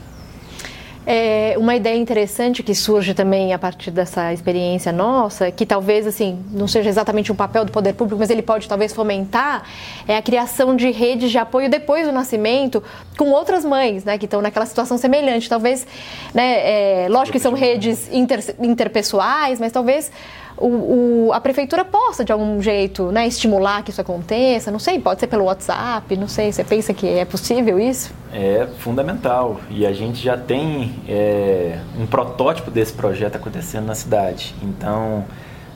É 1.06 1.54
uma 1.56 1.74
ideia 1.74 1.96
interessante 1.96 2.62
que 2.62 2.74
surge 2.74 3.14
também 3.14 3.54
a 3.54 3.58
partir 3.58 3.90
dessa 3.90 4.34
experiência 4.34 4.92
nossa, 4.92 5.50
que 5.50 5.64
talvez 5.64 6.06
assim 6.06 6.38
não 6.52 6.68
seja 6.68 6.90
exatamente 6.90 7.32
um 7.32 7.34
papel 7.34 7.64
do 7.64 7.72
poder 7.72 7.94
público, 7.94 8.18
mas 8.18 8.28
ele 8.28 8.42
pode 8.42 8.68
talvez 8.68 8.92
fomentar, 8.92 9.64
é 10.06 10.16
a 10.18 10.22
criação 10.22 10.76
de 10.76 10.90
redes 10.90 11.30
de 11.30 11.38
apoio 11.38 11.70
depois 11.70 12.06
do 12.06 12.12
nascimento 12.12 12.82
com 13.16 13.30
outras 13.30 13.64
mães, 13.64 14.04
né, 14.04 14.18
que 14.18 14.26
estão 14.26 14.42
naquela 14.42 14.66
situação 14.66 14.98
semelhante. 14.98 15.48
Talvez, 15.48 15.86
né, 16.34 17.04
é, 17.04 17.08
lógico 17.08 17.32
que 17.32 17.42
são 17.42 17.54
redes 17.54 18.12
inter, 18.12 18.54
interpessoais, 18.60 19.58
mas 19.58 19.72
talvez 19.72 20.12
o, 20.60 21.28
o, 21.28 21.32
a 21.32 21.40
prefeitura 21.40 21.84
possa, 21.84 22.24
de 22.24 22.30
algum 22.30 22.60
jeito, 22.60 23.10
né, 23.10 23.26
estimular 23.26 23.82
que 23.82 23.90
isso 23.90 24.00
aconteça? 24.00 24.70
Não 24.70 24.78
sei, 24.78 25.00
pode 25.00 25.20
ser 25.20 25.26
pelo 25.26 25.44
WhatsApp, 25.44 26.16
não 26.16 26.28
sei. 26.28 26.52
Você 26.52 26.62
pensa 26.62 26.92
que 26.92 27.06
é 27.08 27.24
possível 27.24 27.80
isso? 27.80 28.12
É 28.32 28.68
fundamental. 28.78 29.60
E 29.70 29.86
a 29.86 29.92
gente 29.92 30.22
já 30.22 30.36
tem 30.36 30.94
é, 31.08 31.78
um 31.98 32.06
protótipo 32.06 32.70
desse 32.70 32.92
projeto 32.92 33.36
acontecendo 33.36 33.86
na 33.86 33.94
cidade. 33.94 34.54
Então, 34.62 35.24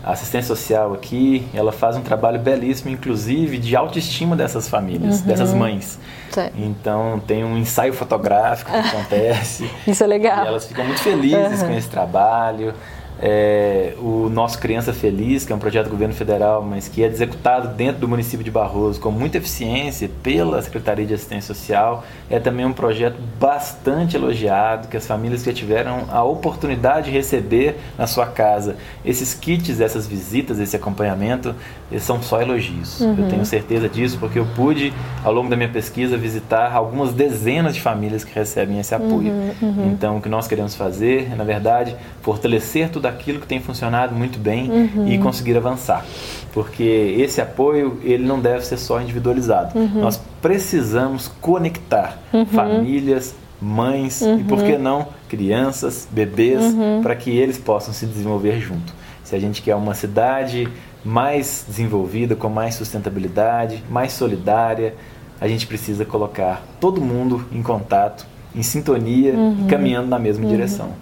a 0.04 0.12
assistência 0.12 0.54
social 0.54 0.92
aqui, 0.92 1.48
ela 1.54 1.72
faz 1.72 1.96
um 1.96 2.02
trabalho 2.02 2.38
belíssimo, 2.38 2.90
inclusive, 2.90 3.56
de 3.56 3.74
autoestima 3.74 4.36
dessas 4.36 4.68
famílias, 4.68 5.20
uhum. 5.20 5.26
dessas 5.26 5.54
mães. 5.54 5.98
Certo. 6.30 6.52
Então, 6.58 7.22
tem 7.26 7.42
um 7.42 7.56
ensaio 7.56 7.94
fotográfico 7.94 8.70
que 8.70 8.76
acontece. 8.76 9.70
Isso 9.86 10.04
é 10.04 10.06
legal. 10.06 10.44
E 10.44 10.48
elas 10.48 10.66
ficam 10.66 10.84
muito 10.84 11.00
felizes 11.00 11.62
uhum. 11.62 11.68
com 11.68 11.74
esse 11.74 11.88
trabalho. 11.88 12.74
É, 13.20 13.94
o 13.98 14.28
nosso 14.28 14.58
Criança 14.58 14.92
Feliz, 14.92 15.44
que 15.44 15.52
é 15.52 15.56
um 15.56 15.58
projeto 15.58 15.84
do 15.86 15.90
governo 15.90 16.14
federal, 16.14 16.62
mas 16.62 16.88
que 16.88 17.02
é 17.02 17.06
executado 17.06 17.68
dentro 17.68 18.00
do 18.00 18.08
município 18.08 18.44
de 18.44 18.50
Barroso 18.50 19.00
com 19.00 19.10
muita 19.10 19.38
eficiência 19.38 20.10
pela 20.22 20.60
Secretaria 20.60 21.06
de 21.06 21.14
Assistência 21.14 21.54
Social, 21.54 22.04
é 22.28 22.38
também 22.40 22.66
um 22.66 22.72
projeto 22.72 23.16
bastante 23.38 24.16
elogiado, 24.16 24.88
que 24.88 24.96
as 24.96 25.06
famílias 25.06 25.42
que 25.42 25.52
tiveram 25.52 26.04
a 26.10 26.24
oportunidade 26.24 27.06
de 27.06 27.12
receber 27.12 27.76
na 27.96 28.06
sua 28.06 28.26
casa 28.26 28.76
esses 29.04 29.32
kits, 29.32 29.80
essas 29.80 30.06
visitas, 30.06 30.58
esse 30.58 30.74
acompanhamento, 30.74 31.54
são 32.00 32.20
só 32.20 32.42
elogios. 32.42 33.00
Uhum. 33.00 33.16
Eu 33.18 33.28
tenho 33.28 33.46
certeza 33.46 33.88
disso 33.88 34.18
porque 34.18 34.38
eu 34.38 34.46
pude, 34.56 34.92
ao 35.22 35.32
longo 35.32 35.48
da 35.48 35.56
minha 35.56 35.68
pesquisa, 35.68 36.16
visitar 36.16 36.72
algumas 36.74 37.12
dezenas 37.12 37.74
de 37.74 37.80
famílias 37.80 38.24
que 38.24 38.34
recebem 38.34 38.80
esse 38.80 38.94
apoio. 38.94 39.32
Uhum, 39.32 39.52
uhum. 39.62 39.90
Então, 39.92 40.16
o 40.16 40.20
que 40.20 40.28
nós 40.28 40.48
queremos 40.48 40.74
fazer 40.74 41.30
é, 41.32 41.36
na 41.36 41.44
verdade, 41.44 41.94
fortalecer 42.22 42.88
tudo 42.90 43.03
aquilo 43.08 43.40
que 43.40 43.46
tem 43.46 43.60
funcionado 43.60 44.14
muito 44.14 44.38
bem 44.38 44.70
uhum. 44.70 45.08
e 45.08 45.18
conseguir 45.18 45.56
avançar. 45.56 46.04
Porque 46.52 46.82
esse 47.18 47.40
apoio, 47.40 47.98
ele 48.02 48.24
não 48.24 48.40
deve 48.40 48.64
ser 48.64 48.78
só 48.78 49.00
individualizado. 49.00 49.78
Uhum. 49.78 50.00
Nós 50.00 50.20
precisamos 50.40 51.28
conectar 51.40 52.18
uhum. 52.32 52.46
famílias, 52.46 53.34
mães 53.60 54.20
e, 54.20 54.44
por 54.44 54.62
que 54.62 54.76
não, 54.76 55.08
crianças, 55.28 56.06
bebês, 56.10 56.62
para 57.02 57.16
que 57.16 57.30
eles 57.30 57.58
possam 57.58 57.94
se 57.94 58.06
desenvolver 58.06 58.60
junto. 58.60 58.92
Se 59.22 59.34
a 59.34 59.38
gente 59.38 59.62
quer 59.62 59.74
uma 59.74 59.94
cidade 59.94 60.68
mais 61.04 61.64
desenvolvida, 61.66 62.34
com 62.36 62.48
mais 62.48 62.74
sustentabilidade, 62.74 63.82
mais 63.90 64.12
solidária, 64.12 64.94
a 65.40 65.48
gente 65.48 65.66
precisa 65.66 66.04
colocar 66.04 66.62
todo 66.80 67.00
mundo 67.00 67.44
em 67.52 67.62
contato, 67.62 68.26
em 68.54 68.62
sintonia 68.62 69.34
uhum. 69.34 69.64
e 69.64 69.68
caminhando 69.68 70.08
na 70.08 70.18
mesma 70.18 70.44
uhum. 70.44 70.50
direção. 70.50 70.92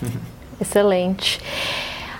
Excelente. 0.62 1.40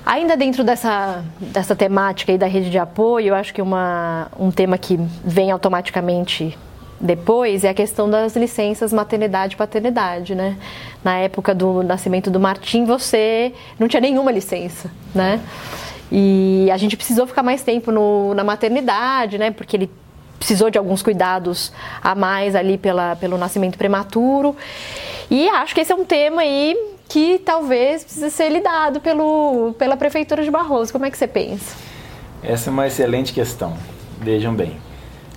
Ainda 0.05 0.37
dentro 0.37 0.65
dessa, 0.65 1.25
dessa 1.41 1.77
temática 1.77 2.33
aí 2.33 2.39
da 2.39 2.47
rede 2.47 2.71
de 2.71 2.79
apoio, 2.79 3.29
eu 3.29 3.35
acho 3.37 3.55
que 3.55 3.63
uma, 3.63 4.29
um 4.39 4.51
tema 4.51 4.77
que 4.77 4.99
vem 5.25 5.53
automaticamente 5.53 6.59
depois 7.01 7.65
é 7.65 7.69
a 7.69 7.75
questão 7.75 8.11
das 8.11 8.35
licenças 8.37 8.93
maternidade 8.93 9.55
e 9.55 9.57
paternidade, 9.57 10.35
né? 10.35 10.57
Na 11.05 11.19
época 11.19 11.55
do 11.55 11.83
nascimento 11.83 12.31
do 12.31 12.39
Martim, 12.41 12.85
você 12.85 13.53
não 13.79 13.89
tinha 13.89 14.01
nenhuma 14.01 14.31
licença, 14.31 14.91
né? 15.15 15.41
E 16.11 16.69
a 16.73 16.77
gente 16.77 16.97
precisou 16.97 17.27
ficar 17.27 17.43
mais 17.43 17.63
tempo 17.63 17.91
no, 17.91 18.35
na 18.35 18.45
maternidade, 18.45 19.39
né? 19.39 19.51
Porque 19.53 19.77
ele 19.77 19.91
precisou 20.37 20.69
de 20.69 20.79
alguns 20.79 21.03
cuidados 21.03 21.73
a 22.03 22.15
mais 22.15 22.57
ali 22.57 22.77
pela, 22.77 23.15
pelo 23.17 23.39
nascimento 23.39 23.79
prematuro. 23.79 24.57
E 25.31 25.49
acho 25.49 25.75
que 25.75 25.81
esse 25.81 25.93
é 25.93 25.95
um 25.95 26.05
tema 26.05 26.43
aí 26.43 26.77
que 27.13 27.39
talvez 27.39 28.03
precise 28.03 28.31
ser 28.31 28.49
lidado 28.49 28.99
pelo, 28.99 29.75
pela 29.79 29.99
Prefeitura 29.99 30.43
de 30.43 30.51
Barroso. 30.51 30.91
Como 30.91 31.05
é 31.05 31.11
que 31.11 31.19
você 31.19 31.29
pensa? 31.29 31.77
Essa 32.43 32.71
é 32.71 32.73
uma 32.73 32.87
excelente 32.87 33.35
questão. 33.35 33.77
Vejam 34.19 34.55
bem, 34.55 34.79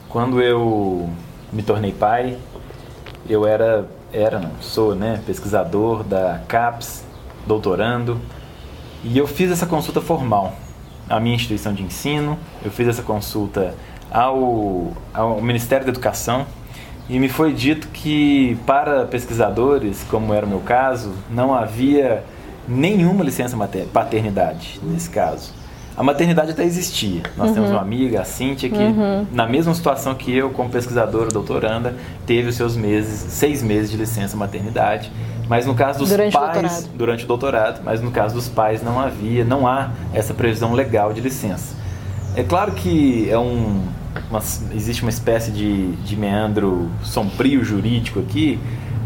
quando 0.07 0.41
eu 0.41 1.09
me 1.51 1.61
tornei 1.61 1.91
pai, 1.91 2.37
eu 3.29 3.45
era, 3.45 3.89
era 4.13 4.39
não, 4.39 4.51
sou 4.61 4.95
né, 4.95 5.21
pesquisador 5.25 6.01
da 6.05 6.41
CAPES, 6.47 7.03
doutorando, 7.45 8.21
e 9.03 9.17
eu 9.17 9.27
fiz 9.27 9.51
essa 9.51 9.65
consulta 9.65 9.99
formal 9.99 10.53
à 11.09 11.19
minha 11.19 11.35
instituição 11.35 11.73
de 11.73 11.83
ensino, 11.83 12.39
eu 12.63 12.71
fiz 12.71 12.87
essa 12.87 13.03
consulta 13.03 13.75
ao, 14.09 14.93
ao 15.13 15.41
Ministério 15.41 15.85
da 15.85 15.91
Educação 15.91 16.47
e 17.07 17.19
me 17.19 17.29
foi 17.29 17.53
dito 17.53 17.87
que 17.89 18.57
para 18.65 19.05
pesquisadores, 19.05 20.05
como 20.09 20.33
era 20.33 20.45
o 20.45 20.49
meu 20.49 20.59
caso, 20.59 21.13
não 21.29 21.53
havia 21.53 22.23
nenhuma 22.67 23.23
licença 23.23 23.55
paternidade 23.93 24.79
nesse 24.83 25.09
caso. 25.09 25.53
A 25.97 26.03
maternidade 26.03 26.51
até 26.51 26.65
existia. 26.65 27.21
Nós 27.37 27.49
uhum. 27.49 27.53
temos 27.53 27.69
uma 27.69 27.79
amiga, 27.79 28.21
a 28.21 28.25
Cíntia, 28.25 28.69
que 28.69 28.75
uhum. 28.75 29.25
na 29.31 29.47
mesma 29.47 29.73
situação 29.73 30.13
que 30.13 30.35
eu, 30.35 30.49
como 30.49 30.69
pesquisadora, 30.69 31.29
doutoranda, 31.29 31.95
teve 32.25 32.49
os 32.49 32.55
seus 32.55 32.75
meses, 32.75 33.31
seis 33.31 33.63
meses 33.63 33.91
de 33.91 33.95
licença 33.95 34.35
maternidade. 34.35 35.09
Mas 35.47 35.65
no 35.65 35.73
caso 35.73 35.99
dos 35.99 36.09
durante 36.09 36.33
pais, 36.33 36.85
o 36.85 36.97
durante 36.97 37.23
o 37.23 37.27
doutorado, 37.27 37.81
mas 37.83 38.01
no 38.01 38.11
caso 38.11 38.33
dos 38.33 38.49
pais 38.49 38.83
não 38.83 38.99
havia, 38.99 39.45
não 39.45 39.67
há 39.67 39.91
essa 40.13 40.33
previsão 40.33 40.73
legal 40.73 41.13
de 41.13 41.21
licença. 41.21 41.75
É 42.35 42.43
claro 42.43 42.73
que 42.73 43.29
é 43.29 43.37
um, 43.37 43.81
uma, 44.29 44.39
existe 44.73 45.01
uma 45.01 45.09
espécie 45.09 45.51
de, 45.51 45.91
de 45.97 46.15
meandro 46.15 46.89
sombrio 47.03 47.63
jurídico 47.63 48.19
aqui, 48.19 48.59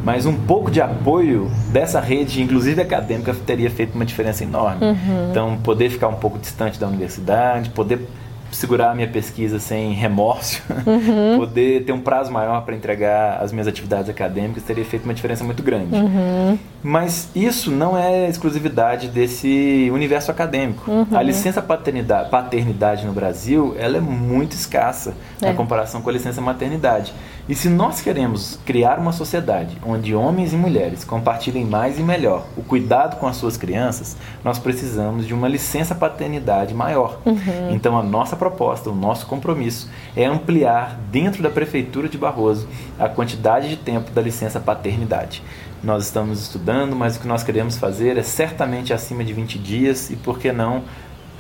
mas 0.03 0.25
um 0.25 0.33
pouco 0.33 0.71
de 0.71 0.81
apoio 0.81 1.51
dessa 1.71 1.99
rede, 1.99 2.41
inclusive 2.41 2.81
acadêmica, 2.81 3.33
teria 3.33 3.69
feito 3.69 3.95
uma 3.95 4.05
diferença 4.05 4.43
enorme. 4.43 4.85
Uhum. 4.85 5.29
Então, 5.29 5.57
poder 5.57 5.89
ficar 5.89 6.07
um 6.07 6.15
pouco 6.15 6.39
distante 6.39 6.79
da 6.79 6.87
universidade, 6.87 7.69
poder 7.69 8.07
segurar 8.51 8.91
a 8.91 8.95
minha 8.95 9.07
pesquisa 9.07 9.59
sem 9.59 9.93
remorso, 9.93 10.61
uhum. 10.85 11.37
poder 11.39 11.83
ter 11.83 11.91
um 11.91 12.01
prazo 12.01 12.31
maior 12.31 12.61
para 12.61 12.75
entregar 12.75 13.41
as 13.41 13.51
minhas 13.51 13.67
atividades 13.67 14.09
acadêmicas, 14.09 14.63
teria 14.63 14.85
feito 14.85 15.03
uma 15.03 15.13
diferença 15.13 15.43
muito 15.43 15.61
grande. 15.63 15.95
Uhum. 15.95 16.57
Mas 16.81 17.29
isso 17.35 17.71
não 17.71 17.97
é 17.97 18.27
exclusividade 18.27 19.07
desse 19.07 19.89
universo 19.93 20.31
acadêmico. 20.31 20.89
Uhum. 20.89 21.07
A 21.11 21.21
licença 21.21 21.61
paternidade, 21.61 22.29
paternidade 22.29 23.05
no 23.05 23.13
Brasil 23.13 23.75
ela 23.77 23.97
é 23.97 24.01
muito 24.01 24.53
escassa 24.53 25.13
é. 25.41 25.47
na 25.47 25.53
comparação 25.53 26.01
com 26.01 26.09
a 26.09 26.13
licença 26.13 26.41
maternidade. 26.41 27.13
E 27.49 27.55
se 27.55 27.67
nós 27.67 27.99
queremos 27.99 28.59
criar 28.63 28.99
uma 28.99 29.11
sociedade 29.11 29.75
onde 29.83 30.13
homens 30.13 30.53
e 30.53 30.55
mulheres 30.55 31.03
compartilhem 31.03 31.65
mais 31.65 31.97
e 31.97 32.03
melhor 32.03 32.45
o 32.55 32.61
cuidado 32.61 33.15
com 33.15 33.25
as 33.25 33.37
suas 33.37 33.57
crianças, 33.57 34.15
nós 34.43 34.59
precisamos 34.59 35.25
de 35.25 35.33
uma 35.33 35.47
licença 35.47 35.95
paternidade 35.95 36.75
maior. 36.75 37.19
Uhum. 37.25 37.71
Então, 37.71 37.97
a 37.97 38.03
nossa 38.03 38.35
proposta, 38.35 38.91
o 38.91 38.95
nosso 38.95 39.25
compromisso 39.25 39.89
é 40.15 40.25
ampliar 40.25 40.99
dentro 41.11 41.41
da 41.41 41.49
Prefeitura 41.49 42.07
de 42.07 42.19
Barroso 42.19 42.67
a 42.99 43.09
quantidade 43.09 43.67
de 43.67 43.77
tempo 43.77 44.11
da 44.11 44.21
licença 44.21 44.59
paternidade. 44.59 45.41
Nós 45.83 46.03
estamos 46.03 46.39
estudando, 46.43 46.95
mas 46.95 47.15
o 47.15 47.19
que 47.19 47.27
nós 47.27 47.43
queremos 47.43 47.79
fazer 47.79 48.15
é 48.15 48.21
certamente 48.21 48.93
acima 48.93 49.23
de 49.23 49.33
20 49.33 49.57
dias 49.57 50.11
e, 50.11 50.15
por 50.15 50.37
que 50.37 50.51
não, 50.51 50.83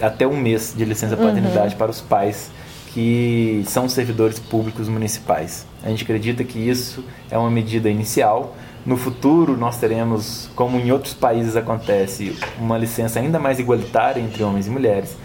até 0.01 0.25
um 0.25 0.35
mês 0.35 0.73
de 0.75 0.83
licença 0.85 1.15
paternidade 1.15 1.73
uhum. 1.73 1.77
para 1.77 1.91
os 1.91 2.01
pais 2.01 2.49
que 2.93 3.63
são 3.67 3.87
servidores 3.87 4.39
públicos 4.39 4.87
municipais. 4.87 5.65
A 5.83 5.89
gente 5.89 6.03
acredita 6.03 6.43
que 6.43 6.57
isso 6.57 7.03
é 7.29 7.37
uma 7.37 7.49
medida 7.49 7.89
inicial. 7.89 8.55
No 8.85 8.97
futuro, 8.97 9.55
nós 9.55 9.77
teremos, 9.77 10.49
como 10.55 10.77
em 10.77 10.91
outros 10.91 11.13
países 11.13 11.55
acontece, 11.55 12.35
uma 12.57 12.77
licença 12.77 13.19
ainda 13.19 13.37
mais 13.37 13.59
igualitária 13.59 14.19
entre 14.19 14.43
homens 14.43 14.67
e 14.67 14.69
mulheres. 14.69 15.15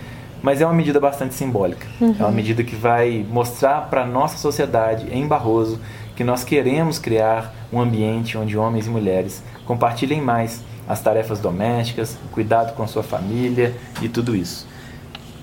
Mas 0.43 0.61
é 0.61 0.67
uma 0.67 0.75
medida 0.75 1.01
bastante 1.01 1.35
simbólica. 1.35 1.87
Uhum. 2.01 2.15
É 2.19 2.23
uma 2.23 2.33
medida 2.33 2.63
que 2.63 2.77
vai 2.77 3.25
mostrar 3.31 3.89
para 3.89 4.03
a 4.03 4.07
nossa 4.07 4.37
sociedade, 4.37 5.07
em 5.11 5.27
Barroso, 5.27 5.81
que 6.15 6.23
nós 6.23 6.45
queremos 6.45 6.99
criar 6.99 7.55
um 7.73 7.81
ambiente 7.81 8.37
onde 8.37 8.57
homens 8.57 8.87
e 8.87 8.91
mulheres 8.91 9.43
compartilhem 9.65 10.21
mais 10.21 10.63
as 10.87 11.01
tarefas 11.01 11.41
domésticas, 11.41 12.19
o 12.27 12.29
cuidado 12.29 12.75
com 12.75 12.87
sua 12.87 13.03
família 13.03 13.75
e 14.03 14.09
tudo 14.09 14.37
isso. 14.37 14.67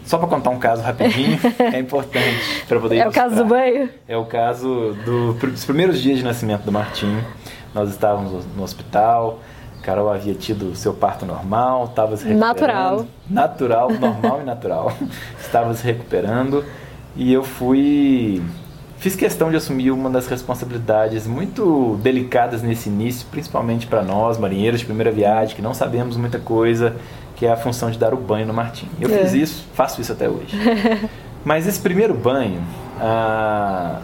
Só 0.06 0.18
para 0.18 0.28
contar 0.28 0.50
um 0.50 0.60
caso 0.60 0.82
rapidinho, 0.82 1.40
é 1.60 1.80
importante 1.80 2.66
para 2.68 2.80
poder 2.80 2.98
É 2.98 3.08
o 3.08 3.12
caso 3.12 3.36
do 3.36 3.46
banho? 3.46 3.90
É 4.08 4.18
o 4.18 4.26
caso 4.26 4.96
do, 5.06 5.34
dos 5.34 5.66
primeiros 5.66 6.02
dias 6.02 6.18
de 6.18 6.24
nascimento 6.24 6.64
do 6.64 6.72
Martinho. 6.72 7.24
Nós 7.74 7.90
estávamos 7.90 8.46
no 8.56 8.64
hospital, 8.64 9.40
Carol 9.82 10.12
havia 10.12 10.34
tido 10.34 10.76
seu 10.76 10.94
parto 10.94 11.26
normal, 11.26 11.86
estava 11.86 12.16
se 12.16 12.28
recuperando. 12.28 13.08
Natural. 13.30 13.90
Natural, 13.90 13.92
normal 13.92 14.42
e 14.42 14.46
natural. 14.46 14.94
Estava 15.40 15.74
se 15.74 15.84
recuperando 15.84 16.64
e 17.16 17.34
eu 17.34 17.44
fui 17.44 18.42
fiz 18.98 19.16
questão 19.16 19.50
de 19.50 19.58
assumir 19.58 19.90
uma 19.90 20.12
das 20.12 20.28
responsabilidades 20.28 21.26
muito 21.26 22.00
delicadas 22.04 22.62
nesse 22.62 22.88
início, 22.88 23.26
principalmente 23.32 23.88
para 23.88 24.04
nós, 24.04 24.38
marinheiros 24.38 24.82
de 24.82 24.86
primeira 24.86 25.12
viagem, 25.12 25.56
que 25.56 25.62
não 25.62 25.74
sabemos 25.74 26.16
muita 26.16 26.38
coisa 26.38 26.96
que 27.42 27.48
é 27.48 27.52
a 27.52 27.58
função 27.58 27.90
de 27.90 27.98
dar 27.98 28.14
o 28.14 28.18
banho 28.18 28.46
no 28.46 28.54
Martinho. 28.54 28.92
Eu 29.02 29.12
é. 29.12 29.18
fiz 29.18 29.34
isso, 29.34 29.66
faço 29.74 30.00
isso 30.00 30.12
até 30.12 30.30
hoje. 30.30 30.56
Mas 31.44 31.66
esse 31.66 31.80
primeiro 31.80 32.14
banho, 32.14 32.62
a 33.00 34.00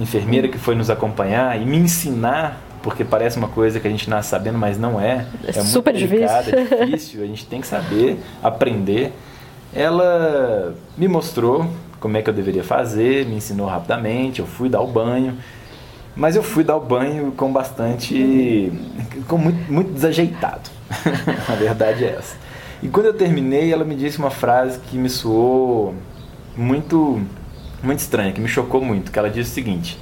enfermeira 0.00 0.48
que 0.48 0.58
foi 0.58 0.74
nos 0.74 0.90
acompanhar 0.90 1.62
e 1.62 1.64
me 1.64 1.76
ensinar, 1.76 2.60
porque 2.82 3.04
parece 3.04 3.38
uma 3.38 3.46
coisa 3.46 3.78
que 3.78 3.86
a 3.86 3.90
gente 3.90 4.10
nasce 4.10 4.30
sabendo, 4.30 4.58
mas 4.58 4.76
não 4.76 5.00
é. 5.00 5.28
É, 5.44 5.50
é 5.50 5.62
super 5.62 5.94
difícil. 5.94 6.26
é 6.26 6.86
difícil, 6.86 7.22
a 7.22 7.26
gente 7.26 7.46
tem 7.46 7.60
que 7.60 7.68
saber, 7.68 8.18
aprender. 8.42 9.12
Ela 9.72 10.74
me 10.98 11.06
mostrou 11.06 11.70
como 12.00 12.16
é 12.16 12.22
que 12.22 12.28
eu 12.28 12.34
deveria 12.34 12.64
fazer, 12.64 13.26
me 13.26 13.36
ensinou 13.36 13.68
rapidamente, 13.68 14.40
eu 14.40 14.46
fui 14.46 14.68
dar 14.68 14.80
o 14.80 14.88
banho. 14.88 15.38
Mas 16.20 16.36
eu 16.36 16.42
fui 16.42 16.62
dar 16.62 16.76
o 16.76 16.80
banho 16.80 17.32
com 17.32 17.50
bastante. 17.50 18.70
com 19.26 19.38
muito, 19.38 19.72
muito 19.72 19.90
desajeitado. 19.90 20.68
a 21.48 21.54
verdade 21.54 22.04
é 22.04 22.10
essa. 22.18 22.36
E 22.82 22.88
quando 22.88 23.06
eu 23.06 23.14
terminei, 23.14 23.72
ela 23.72 23.86
me 23.86 23.94
disse 23.94 24.18
uma 24.18 24.28
frase 24.28 24.80
que 24.80 24.98
me 24.98 25.08
soou 25.08 25.94
muito, 26.54 27.22
muito 27.82 28.00
estranha, 28.00 28.32
que 28.32 28.40
me 28.40 28.48
chocou 28.48 28.82
muito. 28.82 29.10
Que 29.10 29.18
ela 29.18 29.30
disse 29.30 29.50
o 29.50 29.54
seguinte: 29.54 29.98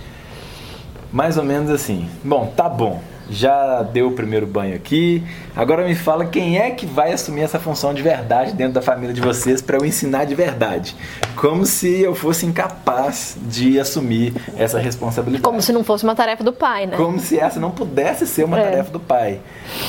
mais 1.12 1.38
ou 1.38 1.44
menos 1.44 1.70
assim: 1.70 2.08
Bom, 2.24 2.52
tá 2.56 2.68
bom, 2.68 3.00
já 3.30 3.82
deu 3.82 4.08
o 4.08 4.12
primeiro 4.12 4.46
banho 4.46 4.74
aqui. 4.74 5.22
Agora 5.54 5.84
me 5.86 5.94
fala 5.94 6.24
quem 6.24 6.58
é 6.58 6.70
que 6.70 6.86
vai 6.86 7.12
assumir 7.12 7.42
essa 7.42 7.58
função 7.58 7.92
de 7.92 8.02
verdade 8.02 8.52
dentro 8.52 8.74
da 8.74 8.82
família 8.82 9.14
de 9.14 9.20
vocês 9.20 9.60
para 9.60 9.76
eu 9.76 9.84
ensinar 9.84 10.24
de 10.24 10.34
verdade. 10.34 10.96
Como 11.36 11.66
se 11.66 12.00
eu 12.00 12.14
fosse 12.14 12.46
incapaz 12.46 13.36
de 13.40 13.78
assumir 13.78 14.34
essa 14.56 14.78
responsabilidade. 14.78 15.42
Como 15.42 15.60
se 15.60 15.72
não 15.72 15.84
fosse 15.84 16.04
uma 16.04 16.14
tarefa 16.14 16.42
do 16.42 16.52
pai, 16.52 16.86
né? 16.86 16.96
Como 16.96 17.18
se 17.18 17.38
essa 17.38 17.60
não 17.60 17.70
pudesse 17.70 18.26
ser 18.26 18.44
uma 18.44 18.58
é. 18.58 18.62
tarefa 18.62 18.90
do 18.90 19.00
pai. 19.00 19.40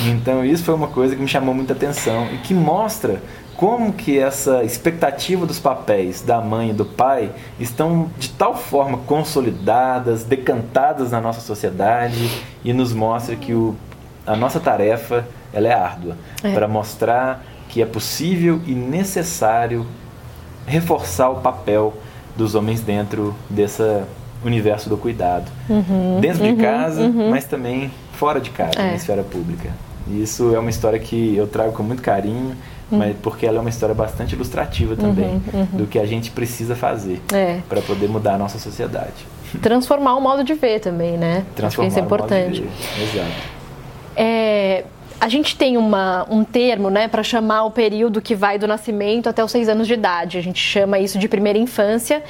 Então 0.06 0.44
isso 0.44 0.64
foi 0.64 0.74
uma 0.74 0.88
coisa 0.88 1.14
que 1.16 1.22
me 1.22 1.28
chamou 1.28 1.54
muita 1.54 1.72
atenção 1.72 2.28
e 2.32 2.38
que 2.38 2.54
mostra 2.54 3.20
como 3.60 3.92
que 3.92 4.18
essa 4.18 4.64
expectativa 4.64 5.44
dos 5.44 5.58
papéis 5.58 6.22
da 6.22 6.40
mãe 6.40 6.70
e 6.70 6.72
do 6.72 6.86
pai 6.86 7.30
estão 7.58 8.08
de 8.18 8.30
tal 8.30 8.56
forma 8.56 8.96
consolidadas, 9.06 10.24
decantadas 10.24 11.10
na 11.10 11.20
nossa 11.20 11.42
sociedade 11.42 12.30
e 12.64 12.72
nos 12.72 12.94
mostra 12.94 13.36
que 13.36 13.52
o, 13.52 13.76
a 14.26 14.34
nossa 14.34 14.58
tarefa 14.58 15.28
ela 15.52 15.68
é 15.68 15.74
árdua 15.74 16.16
é. 16.42 16.54
para 16.54 16.66
mostrar 16.66 17.44
que 17.68 17.82
é 17.82 17.84
possível 17.84 18.62
e 18.66 18.72
necessário 18.72 19.86
reforçar 20.66 21.28
o 21.28 21.42
papel 21.42 21.92
dos 22.34 22.54
homens 22.54 22.80
dentro 22.80 23.34
desse 23.50 23.82
universo 24.42 24.88
do 24.88 24.96
cuidado, 24.96 25.52
uhum, 25.68 26.18
dentro 26.18 26.42
uhum, 26.42 26.56
de 26.56 26.62
casa, 26.62 27.02
uhum. 27.02 27.28
mas 27.28 27.44
também 27.44 27.90
fora 28.14 28.40
de 28.40 28.48
casa, 28.48 28.78
é. 28.78 28.86
na 28.86 28.94
esfera 28.94 29.22
pública. 29.22 29.68
E 30.06 30.22
isso 30.22 30.54
é 30.54 30.58
uma 30.58 30.70
história 30.70 30.98
que 30.98 31.36
eu 31.36 31.46
trago 31.46 31.72
com 31.72 31.82
muito 31.82 32.00
carinho 32.00 32.56
mas 32.98 33.16
porque 33.22 33.46
ela 33.46 33.58
é 33.58 33.60
uma 33.60 33.70
história 33.70 33.94
bastante 33.94 34.34
ilustrativa 34.34 34.96
também 34.96 35.42
uhum, 35.52 35.60
uhum. 35.60 35.78
do 35.78 35.86
que 35.86 35.98
a 35.98 36.06
gente 36.06 36.30
precisa 36.30 36.74
fazer 36.74 37.20
é. 37.32 37.60
para 37.68 37.80
poder 37.80 38.08
mudar 38.08 38.34
a 38.34 38.38
nossa 38.38 38.58
sociedade. 38.58 39.26
Transformar 39.60 40.14
o 40.16 40.20
modo 40.20 40.44
de 40.44 40.54
ver 40.54 40.80
também, 40.80 41.16
né? 41.16 41.44
Transformar 41.54 41.66
Acho 41.66 41.76
que 41.80 41.86
isso 41.86 41.98
é 41.98 42.02
importante. 42.02 42.64
Exato. 43.02 43.30
É, 44.16 44.84
a 45.20 45.28
gente 45.28 45.56
tem 45.56 45.76
uma, 45.76 46.26
um 46.30 46.44
termo 46.44 46.88
né, 46.88 47.08
para 47.08 47.22
chamar 47.22 47.64
o 47.64 47.70
período 47.70 48.20
que 48.22 48.34
vai 48.34 48.58
do 48.58 48.66
nascimento 48.66 49.28
até 49.28 49.44
os 49.44 49.50
seis 49.50 49.68
anos 49.68 49.86
de 49.86 49.94
idade. 49.94 50.38
A 50.38 50.42
gente 50.42 50.60
chama 50.60 50.98
isso 50.98 51.18
de 51.18 51.28
primeira 51.28 51.58
infância. 51.58 52.22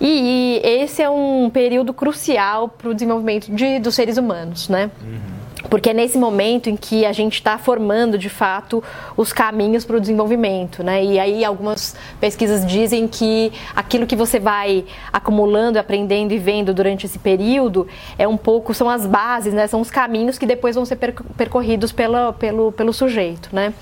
E, 0.00 0.60
e 0.64 0.68
esse 0.82 1.02
é 1.02 1.10
um 1.10 1.50
período 1.50 1.92
crucial 1.92 2.68
para 2.68 2.90
o 2.90 2.94
desenvolvimento 2.94 3.50
de, 3.50 3.78
dos 3.80 3.94
seres 3.94 4.16
humanos, 4.16 4.68
né? 4.68 4.90
Uhum 5.02 5.37
porque 5.68 5.90
é 5.90 5.94
nesse 5.94 6.18
momento 6.18 6.68
em 6.68 6.76
que 6.76 7.04
a 7.04 7.12
gente 7.12 7.34
está 7.34 7.58
formando 7.58 8.18
de 8.18 8.28
fato 8.28 8.82
os 9.16 9.32
caminhos 9.32 9.84
para 9.84 9.96
o 9.96 10.00
desenvolvimento, 10.00 10.82
né? 10.82 11.04
E 11.04 11.18
aí 11.18 11.44
algumas 11.44 11.96
pesquisas 12.20 12.66
dizem 12.66 13.06
que 13.06 13.52
aquilo 13.74 14.06
que 14.06 14.16
você 14.16 14.38
vai 14.38 14.84
acumulando, 15.12 15.78
aprendendo 15.78 16.32
e 16.32 16.38
vendo 16.38 16.72
durante 16.72 17.06
esse 17.06 17.18
período 17.18 17.86
é 18.18 18.26
um 18.26 18.36
pouco 18.36 18.72
são 18.72 18.88
as 18.88 19.06
bases, 19.06 19.52
né? 19.52 19.66
São 19.66 19.80
os 19.80 19.90
caminhos 19.90 20.38
que 20.38 20.46
depois 20.46 20.74
vão 20.74 20.84
ser 20.84 20.96
percorridos 21.36 21.92
pela, 21.92 22.32
pelo, 22.32 22.72
pelo 22.72 22.92
sujeito, 22.92 23.50
né? 23.52 23.74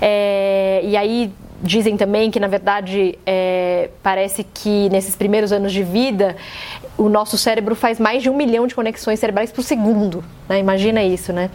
É, 0.00 0.80
e 0.84 0.96
aí 0.96 1.32
dizem 1.62 1.96
também 1.96 2.30
que 2.30 2.38
na 2.38 2.46
verdade 2.46 3.18
é, 3.26 3.90
parece 4.02 4.44
que 4.44 4.88
nesses 4.90 5.16
primeiros 5.16 5.52
anos 5.52 5.72
de 5.72 5.82
vida 5.82 6.36
o 6.96 7.08
nosso 7.08 7.38
cérebro 7.38 7.74
faz 7.74 7.98
mais 8.00 8.22
de 8.22 8.30
um 8.30 8.36
milhão 8.36 8.66
de 8.66 8.74
conexões 8.74 9.20
cerebrais 9.20 9.52
por 9.52 9.62
segundo, 9.62 10.24
né? 10.48 10.58
Imagina 10.58 11.02
isso, 11.02 11.32
né? 11.32 11.50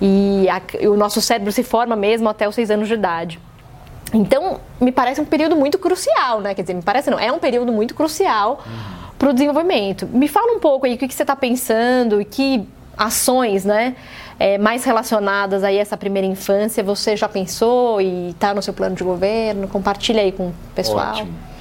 E, 0.00 0.46
a, 0.48 0.60
o 0.88 0.96
nosso 0.96 1.20
cérebro 1.20 1.50
se 1.50 1.62
forma 1.62 1.96
mesmo 1.96 2.28
até 2.28 2.46
os 2.46 2.54
seis 2.54 2.70
anos 2.70 2.88
de 2.88 2.94
idade. 2.94 3.40
Então, 4.12 4.60
me 4.78 4.92
parece 4.92 5.20
um 5.20 5.24
período 5.24 5.56
muito 5.56 5.78
crucial, 5.78 6.40
né? 6.40 6.54
Quer 6.54 6.62
dizer, 6.62 6.74
me 6.74 6.82
parece 6.82 7.10
não, 7.10 7.18
é 7.18 7.32
um 7.32 7.38
período 7.38 7.72
muito 7.72 7.94
crucial 7.94 8.62
uhum. 8.66 9.08
para 9.18 9.30
o 9.30 9.32
desenvolvimento. 9.32 10.06
Me 10.06 10.28
fala 10.28 10.52
um 10.52 10.58
pouco 10.58 10.84
aí 10.84 10.94
o 10.94 10.98
que, 10.98 11.08
que 11.08 11.14
você 11.14 11.22
está 11.22 11.34
pensando 11.34 12.20
e 12.20 12.24
que 12.24 12.68
ações, 12.96 13.64
né? 13.64 13.94
É, 14.38 14.58
mais 14.58 14.84
relacionadas 14.84 15.62
aí 15.62 15.78
a 15.78 15.82
essa 15.82 15.96
primeira 15.96 16.26
infância, 16.26 16.82
você 16.82 17.16
já 17.16 17.28
pensou 17.28 18.00
e 18.00 18.30
está 18.30 18.52
no 18.52 18.62
seu 18.62 18.72
plano 18.72 18.96
de 18.96 19.04
governo? 19.04 19.68
Compartilha 19.68 20.22
aí 20.22 20.32
com 20.32 20.48
o 20.48 20.54
pessoal. 20.74 21.12
Ótimo. 21.12 21.52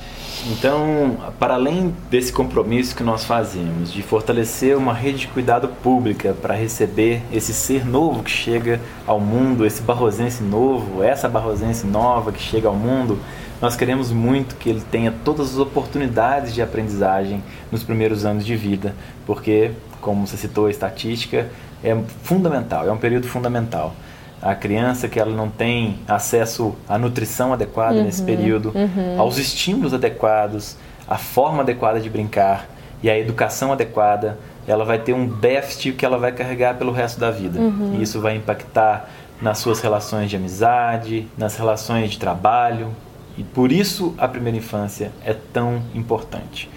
Então, 0.47 1.17
para 1.39 1.53
além 1.53 1.93
desse 2.09 2.33
compromisso 2.33 2.95
que 2.95 3.03
nós 3.03 3.23
fazemos 3.23 3.93
de 3.93 4.01
fortalecer 4.01 4.75
uma 4.75 4.91
rede 4.91 5.19
de 5.19 5.27
cuidado 5.27 5.67
pública 5.67 6.33
para 6.33 6.55
receber 6.55 7.21
esse 7.31 7.53
ser 7.53 7.85
novo 7.85 8.23
que 8.23 8.31
chega 8.31 8.81
ao 9.05 9.19
mundo, 9.19 9.63
esse 9.63 9.83
barrosense 9.83 10.41
novo, 10.41 11.03
essa 11.03 11.29
barrosense 11.29 11.85
nova 11.85 12.31
que 12.31 12.41
chega 12.41 12.67
ao 12.67 12.75
mundo, 12.75 13.19
nós 13.61 13.75
queremos 13.75 14.11
muito 14.11 14.55
que 14.55 14.69
ele 14.69 14.81
tenha 14.81 15.13
todas 15.23 15.51
as 15.51 15.57
oportunidades 15.59 16.55
de 16.55 16.61
aprendizagem 16.63 17.43
nos 17.71 17.83
primeiros 17.83 18.25
anos 18.25 18.43
de 18.43 18.55
vida, 18.55 18.95
porque, 19.27 19.71
como 20.01 20.27
você 20.27 20.35
citou 20.35 20.65
a 20.65 20.71
estatística, 20.71 21.47
é 21.83 21.95
fundamental, 22.23 22.87
é 22.87 22.91
um 22.91 22.97
período 22.97 23.27
fundamental. 23.27 23.93
a 24.41 24.55
criança 24.55 25.07
que 25.07 25.19
ela 25.19 25.31
não 25.31 25.49
tem 25.49 25.99
acesso 26.07 26.75
à 26.89 26.97
nutrição 26.97 27.53
adequada 27.53 27.97
uhum, 27.97 28.05
nesse 28.05 28.23
período, 28.23 28.71
uhum. 28.73 29.19
aos 29.19 29.37
estímulos 29.37 29.93
adequados, 29.93 30.75
à 31.07 31.15
forma 31.15 31.61
adequada 31.61 31.99
de 31.99 32.09
brincar 32.09 32.67
e 33.03 33.09
à 33.09 33.17
educação 33.19 33.71
adequada, 33.71 34.39
ela 34.67 34.83
vai 34.83 34.97
ter 34.97 35.13
um 35.13 35.27
déficit 35.27 35.93
que 35.93 36.05
ela 36.05 36.17
vai 36.17 36.31
carregar 36.31 36.75
pelo 36.75 36.91
resto 36.91 37.19
da 37.19 37.29
vida. 37.29 37.59
Uhum. 37.59 37.97
E 37.99 38.01
isso 38.01 38.19
vai 38.19 38.35
impactar 38.35 39.09
nas 39.41 39.57
suas 39.57 39.79
relações 39.79 40.29
de 40.29 40.35
amizade, 40.35 41.27
nas 41.37 41.55
relações 41.55 42.11
de 42.11 42.19
trabalho. 42.19 42.89
E 43.37 43.43
por 43.43 43.71
isso 43.71 44.13
a 44.17 44.27
primeira 44.27 44.57
infância 44.57 45.11
é 45.25 45.33
tão 45.33 45.81
importante. 45.93 46.69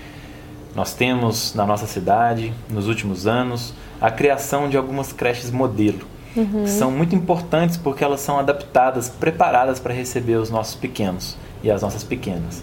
Nós 0.75 0.93
temos 0.93 1.55
na 1.55 1.65
nossa 1.65 1.87
cidade, 1.87 2.53
nos 2.69 2.89
últimos 2.89 3.27
anos, 3.27 3.73
a 4.01 4.11
criação 4.11 4.69
de 4.69 4.77
algumas 4.77 5.13
creches 5.13 5.51
modelo. 5.51 6.01
Uhum. 6.37 6.67
São 6.67 6.91
muito 6.91 7.15
importantes 7.15 7.77
porque 7.77 8.03
elas 8.03 8.21
são 8.21 8.39
adaptadas, 8.39 9.09
preparadas 9.09 9.79
para 9.79 9.95
receber 9.95 10.35
os 10.35 10.51
nossos 10.51 10.75
pequenos 10.75 11.37
e 11.63 11.71
as 11.71 11.81
nossas 11.81 12.03
pequenas. 12.03 12.63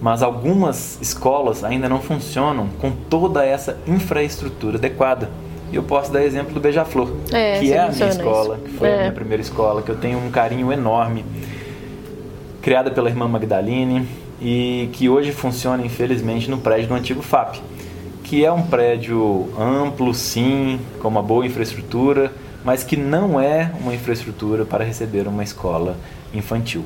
Mas 0.00 0.22
algumas 0.22 0.98
escolas 1.02 1.64
ainda 1.64 1.88
não 1.88 2.00
funcionam 2.00 2.68
com 2.80 2.90
toda 2.90 3.44
essa 3.44 3.76
infraestrutura 3.86 4.78
adequada. 4.78 5.28
E 5.70 5.76
eu 5.76 5.82
posso 5.82 6.10
dar 6.10 6.24
exemplo 6.24 6.54
do 6.54 6.60
Beija-Flor, 6.60 7.12
é, 7.30 7.58
que 7.58 7.72
é 7.72 7.78
a 7.78 7.90
minha 7.90 8.08
escola, 8.08 8.56
isso. 8.56 8.64
que 8.64 8.70
foi 8.78 8.88
é. 8.88 8.94
a 8.94 8.98
minha 9.00 9.12
primeira 9.12 9.42
escola, 9.42 9.82
que 9.82 9.90
eu 9.90 9.96
tenho 9.96 10.18
um 10.18 10.30
carinho 10.30 10.72
enorme. 10.72 11.26
Criada 12.62 12.90
pela 12.90 13.10
irmã 13.10 13.28
Magdalene, 13.28 14.08
e 14.40 14.88
que 14.92 15.08
hoje 15.08 15.32
funciona, 15.32 15.84
infelizmente, 15.84 16.50
no 16.50 16.58
prédio 16.58 16.88
do 16.88 16.94
antigo 16.94 17.22
FAP, 17.22 17.56
que 18.24 18.44
é 18.44 18.52
um 18.52 18.62
prédio 18.62 19.48
amplo, 19.58 20.12
sim, 20.14 20.80
com 21.00 21.08
uma 21.08 21.22
boa 21.22 21.46
infraestrutura, 21.46 22.32
mas 22.64 22.84
que 22.84 22.96
não 22.96 23.40
é 23.40 23.72
uma 23.80 23.94
infraestrutura 23.94 24.64
para 24.64 24.84
receber 24.84 25.26
uma 25.26 25.42
escola 25.42 25.96
infantil. 26.34 26.84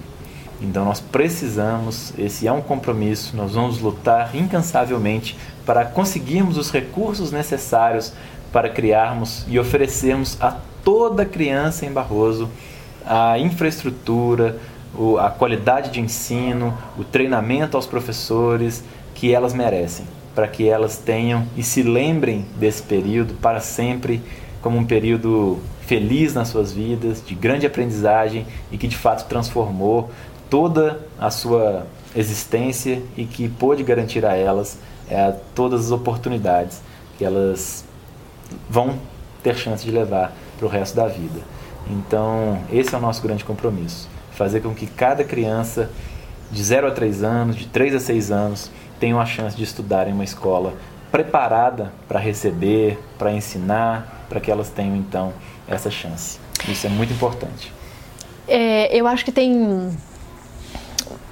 Então 0.60 0.84
nós 0.84 1.00
precisamos, 1.00 2.12
esse 2.16 2.46
é 2.46 2.52
um 2.52 2.62
compromisso, 2.62 3.36
nós 3.36 3.54
vamos 3.54 3.80
lutar 3.80 4.30
incansavelmente 4.36 5.36
para 5.66 5.84
conseguirmos 5.84 6.56
os 6.56 6.70
recursos 6.70 7.32
necessários 7.32 8.12
para 8.52 8.68
criarmos 8.68 9.44
e 9.48 9.58
oferecermos 9.58 10.36
a 10.40 10.56
toda 10.84 11.24
criança 11.24 11.84
em 11.84 11.90
Barroso 11.90 12.48
a 13.04 13.36
infraestrutura, 13.38 14.58
a 15.18 15.30
qualidade 15.30 15.90
de 15.90 16.00
ensino, 16.00 16.76
o 16.98 17.04
treinamento 17.04 17.76
aos 17.76 17.86
professores 17.86 18.84
que 19.14 19.34
elas 19.34 19.54
merecem, 19.54 20.06
para 20.34 20.46
que 20.46 20.68
elas 20.68 20.98
tenham 20.98 21.46
e 21.56 21.62
se 21.62 21.82
lembrem 21.82 22.44
desse 22.56 22.82
período 22.82 23.34
para 23.34 23.60
sempre 23.60 24.22
como 24.60 24.78
um 24.78 24.84
período 24.84 25.58
feliz 25.80 26.34
nas 26.34 26.48
suas 26.48 26.72
vidas, 26.72 27.22
de 27.24 27.34
grande 27.34 27.66
aprendizagem 27.66 28.46
e 28.70 28.78
que 28.78 28.86
de 28.86 28.96
fato 28.96 29.28
transformou 29.28 30.10
toda 30.48 31.00
a 31.18 31.30
sua 31.30 31.86
existência 32.14 33.02
e 33.16 33.24
que 33.24 33.48
pôde 33.48 33.82
garantir 33.82 34.24
a 34.24 34.36
elas 34.36 34.78
é, 35.08 35.34
todas 35.54 35.86
as 35.86 35.90
oportunidades 35.90 36.80
que 37.18 37.24
elas 37.24 37.84
vão 38.68 38.98
ter 39.42 39.56
chance 39.56 39.84
de 39.84 39.90
levar 39.90 40.32
para 40.56 40.66
o 40.66 40.68
resto 40.68 40.94
da 40.94 41.08
vida. 41.08 41.40
Então, 41.90 42.60
esse 42.70 42.94
é 42.94 42.98
o 42.98 43.00
nosso 43.00 43.22
grande 43.22 43.44
compromisso 43.44 44.11
fazer 44.42 44.60
com 44.60 44.74
que 44.74 44.88
cada 44.88 45.22
criança 45.22 45.88
de 46.50 46.62
0 46.62 46.88
a 46.88 46.90
3 46.90 47.22
anos, 47.22 47.56
de 47.56 47.66
3 47.66 47.94
a 47.94 48.00
6 48.00 48.32
anos, 48.32 48.70
tenha 48.98 49.14
uma 49.14 49.24
chance 49.24 49.56
de 49.56 49.62
estudar 49.62 50.08
em 50.08 50.12
uma 50.12 50.24
escola 50.24 50.74
preparada 51.12 51.92
para 52.08 52.18
receber, 52.18 52.98
para 53.16 53.32
ensinar, 53.32 54.26
para 54.28 54.40
que 54.40 54.50
elas 54.50 54.68
tenham 54.68 54.96
então 54.96 55.32
essa 55.68 55.92
chance. 55.92 56.40
Isso 56.68 56.86
é 56.86 56.90
muito 56.90 57.12
importante. 57.12 57.72
É, 58.48 58.94
eu 58.96 59.06
acho 59.06 59.24
que 59.24 59.30
tem 59.30 59.96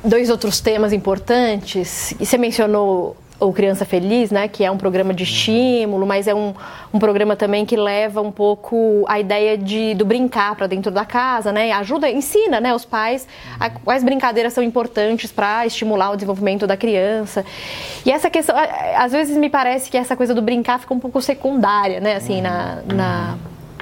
dois 0.05 0.31
outros 0.31 0.61
temas 0.61 0.93
importantes. 0.93 2.13
E 2.21 2.25
você 2.25 2.39
mencionou 2.39 3.17
o 3.41 3.53
Criança 3.53 3.85
Feliz, 3.85 4.31
né, 4.31 4.47
que 4.47 4.63
é 4.63 4.71
um 4.71 4.77
programa 4.77 5.15
de 5.15 5.25
estímulo, 5.25 6.07
mas 6.07 6.29
é 6.29 6.35
um, 6.35 6.55
um 6.93 6.99
programa 6.99 7.35
também 7.35 7.65
que 7.65 7.75
leva 7.75 8.21
um 8.21 8.31
pouco 8.31 9.05
a 9.09 9.19
ideia 9.19 9.57
de, 9.57 9.95
do 9.95 10.05
brincar 10.05 10.55
para 10.55 10.67
dentro 10.67 10.91
da 10.91 11.05
casa, 11.05 11.51
né, 11.51 11.73
ajuda, 11.73 12.09
ensina 12.09 12.61
né, 12.61 12.75
os 12.75 12.85
pais 12.85 13.27
a, 13.59 13.71
quais 13.71 14.05
brincadeiras 14.05 14.53
são 14.53 14.63
importantes 14.63 15.33
para 15.33 15.67
estimular 15.67 16.11
o 16.11 16.17
desenvolvimento 16.17 16.67
da 16.67 16.77
criança. 16.77 17.45
E 18.05 18.13
essa 18.13 18.29
questão, 18.29 18.55
às 18.97 19.13
vezes 19.13 19.37
me 19.37 19.49
parece 19.49 19.91
que 19.91 19.97
essa 19.97 20.15
coisa 20.15 20.35
do 20.35 20.43
brincar 20.43 20.79
fica 20.79 20.93
um 20.93 21.01
pouco 21.01 21.21
secundária, 21.23 21.99
né, 21.99 22.17
assim, 22.17 22.43
na, 22.43 22.83
na 22.87 23.39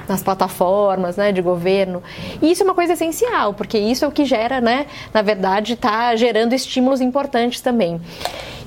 nas 0.08 0.22
plataformas 0.22 1.16
né, 1.16 1.30
de 1.30 1.42
governo. 1.42 2.02
E 2.40 2.50
isso 2.50 2.62
é 2.62 2.64
uma 2.64 2.74
coisa 2.74 2.94
essencial, 2.94 3.52
porque 3.52 3.78
isso 3.78 4.04
é 4.04 4.08
o 4.08 4.10
que 4.10 4.24
gera, 4.24 4.60
né, 4.60 4.86
na 5.12 5.22
verdade, 5.22 5.74
está 5.74 6.16
gerando 6.16 6.54
estímulos 6.54 7.00
importantes 7.00 7.60
também. 7.60 8.00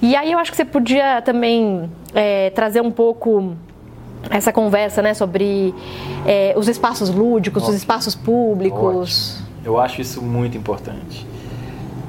E 0.01 0.15
aí 0.15 0.31
eu 0.31 0.39
acho 0.39 0.49
que 0.49 0.57
você 0.57 0.65
podia 0.65 1.21
também 1.21 1.89
é, 2.13 2.49
trazer 2.49 2.81
um 2.81 2.91
pouco 2.91 3.55
essa 4.29 4.51
conversa 4.51 5.01
né, 5.01 5.13
sobre 5.13 5.73
é, 6.25 6.53
os 6.57 6.67
espaços 6.67 7.09
lúdicos, 7.09 7.63
Ótimo. 7.63 7.75
os 7.75 7.79
espaços 7.79 8.15
públicos. 8.15 9.35
Ótimo. 9.35 9.51
Eu 9.63 9.79
acho 9.79 10.01
isso 10.01 10.21
muito 10.21 10.57
importante. 10.57 11.25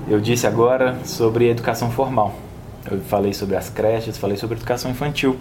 Eu 0.09 0.21
disse 0.21 0.47
agora 0.47 0.97
sobre 1.05 1.51
educação 1.51 1.91
formal. 1.91 2.35
Eu 2.91 3.01
falei 3.03 3.33
sobre 3.33 3.57
as 3.57 3.69
creches, 3.69 4.19
falei 4.19 4.37
sobre 4.37 4.57
educação 4.57 4.91
infantil. 4.91 5.37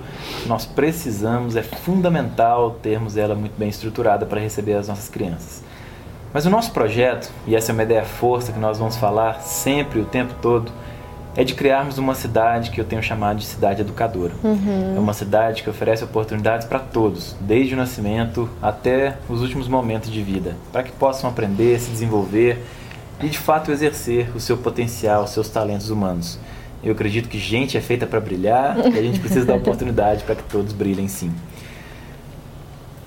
Nós 0.46 0.66
precisamos, 0.66 1.56
é 1.56 1.64
fundamental 1.64 2.72
termos 2.82 3.18
ela 3.18 3.34
muito 3.34 3.58
bem 3.58 3.70
estruturada 3.70 4.26
para 4.26 4.40
receber 4.40 4.74
as 4.74 4.88
nossas 4.88 5.10
crianças. 5.10 5.64
Mas 6.34 6.46
o 6.46 6.50
nosso 6.50 6.72
projeto, 6.72 7.32
e 7.48 7.56
essa 7.56 7.72
é 7.72 7.74
uma 7.74 7.84
ideia 7.84 8.04
força 8.06 8.52
que 8.52 8.60
nós 8.60 8.78
vamos 8.78 8.96
falar 8.96 9.42
sempre, 9.42 10.00
o 10.00 10.06
tempo 10.06 10.34
todo, 10.42 10.72
é 11.36 11.44
de 11.44 11.54
criarmos 11.54 11.98
uma 11.98 12.13
cidade 12.13 12.72
que 12.72 12.82
eu 12.82 12.86
tenho 12.86 13.02
chamado 13.02 13.38
de 13.38 13.46
cidade 13.46 13.82
educadora. 13.82 14.34
Uhum. 14.44 14.96
É 14.98 15.00
uma 15.00 15.13
cidade 15.13 15.63
que 15.63 15.70
oferece 15.70 16.04
oportunidades 16.04 16.67
para 16.67 16.80
todos, 16.80 17.36
desde 17.39 17.74
o 17.74 17.78
nascimento 17.78 18.50
até 18.62 19.17
os 19.30 19.41
últimos 19.41 19.67
momentos 19.67 20.12
de 20.12 20.22
vida, 20.22 20.56
para 20.72 20.84
que 20.84 20.91
possam 20.91 21.30
aprender, 21.30 21.80
se 21.80 21.89
desenvolver 21.89 22.62
e 23.22 23.30
de 23.30 23.38
fato 23.38 23.72
exercer 23.72 24.30
o 24.36 24.39
seu 24.39 24.58
potencial, 24.58 25.24
os 25.24 25.30
seus 25.30 25.48
talentos 25.48 25.89
humanos. 25.89 26.38
Eu 26.84 26.94
acredito 26.94 27.30
que 27.30 27.38
gente 27.38 27.78
é 27.78 27.82
feita 27.82 28.08
para 28.08 28.20
brilhar 28.20 28.78
e 28.78 28.98
a 28.98 29.02
gente 29.02 29.20
precisa 29.20 29.46
dar 29.46 29.56
oportunidade 29.58 30.24
para 30.24 30.36
que 30.36 30.44
todos 30.44 30.74
brilhem 30.74 31.08
sim. 31.08 31.32